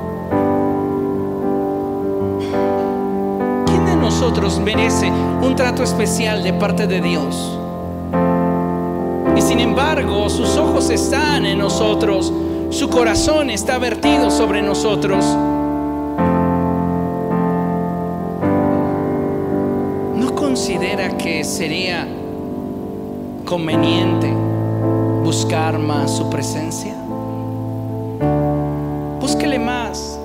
[3.65, 7.60] ¿Quién de nosotros merece un trato especial de parte de Dios?
[9.51, 12.31] Sin embargo, sus ojos están en nosotros
[12.71, 15.25] su corazón está vertido sobre nosotros.
[20.15, 22.07] ¿No considera que sería
[23.43, 24.31] conveniente
[25.21, 26.95] buscar más su presencia?
[29.19, 30.17] Búsquele más.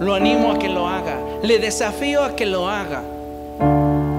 [0.00, 1.18] Lo animo a que lo haga.
[1.42, 3.02] Le desafío a que lo haga.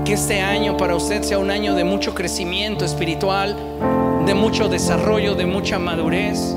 [0.07, 3.57] Que este año para usted sea un año de mucho crecimiento espiritual,
[4.25, 6.55] de mucho desarrollo, de mucha madurez.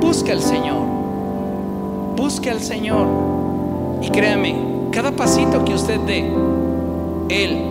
[0.00, 0.84] Busque al Señor.
[2.16, 3.06] Busque al Señor.
[4.02, 4.56] Y créame,
[4.90, 6.28] cada pasito que usted dé,
[7.28, 7.70] Él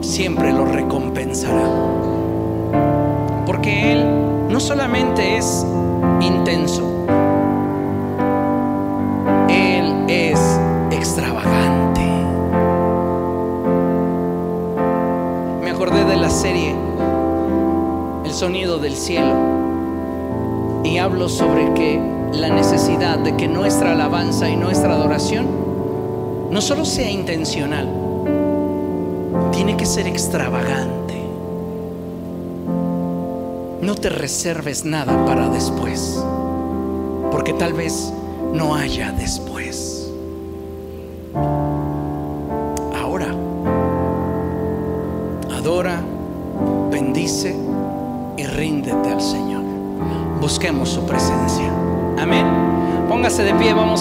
[0.00, 1.68] siempre lo recompensará.
[3.44, 5.66] Porque Él no solamente es
[6.22, 6.91] intenso,
[16.32, 16.74] serie
[18.24, 19.34] El sonido del cielo
[20.82, 22.00] y hablo sobre que
[22.32, 25.46] la necesidad de que nuestra alabanza y nuestra adoración
[26.50, 27.88] no solo sea intencional,
[29.52, 31.22] tiene que ser extravagante.
[33.82, 36.22] No te reserves nada para después,
[37.30, 38.12] porque tal vez
[38.52, 39.91] no haya después.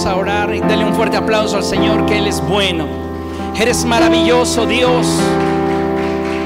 [0.04, 2.88] Vamos a orar y dale un fuerte aplauso al Señor, que Él es bueno.
[3.56, 5.06] Eres maravilloso, Dios.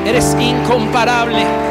[0.05, 1.64] Eres incomparable.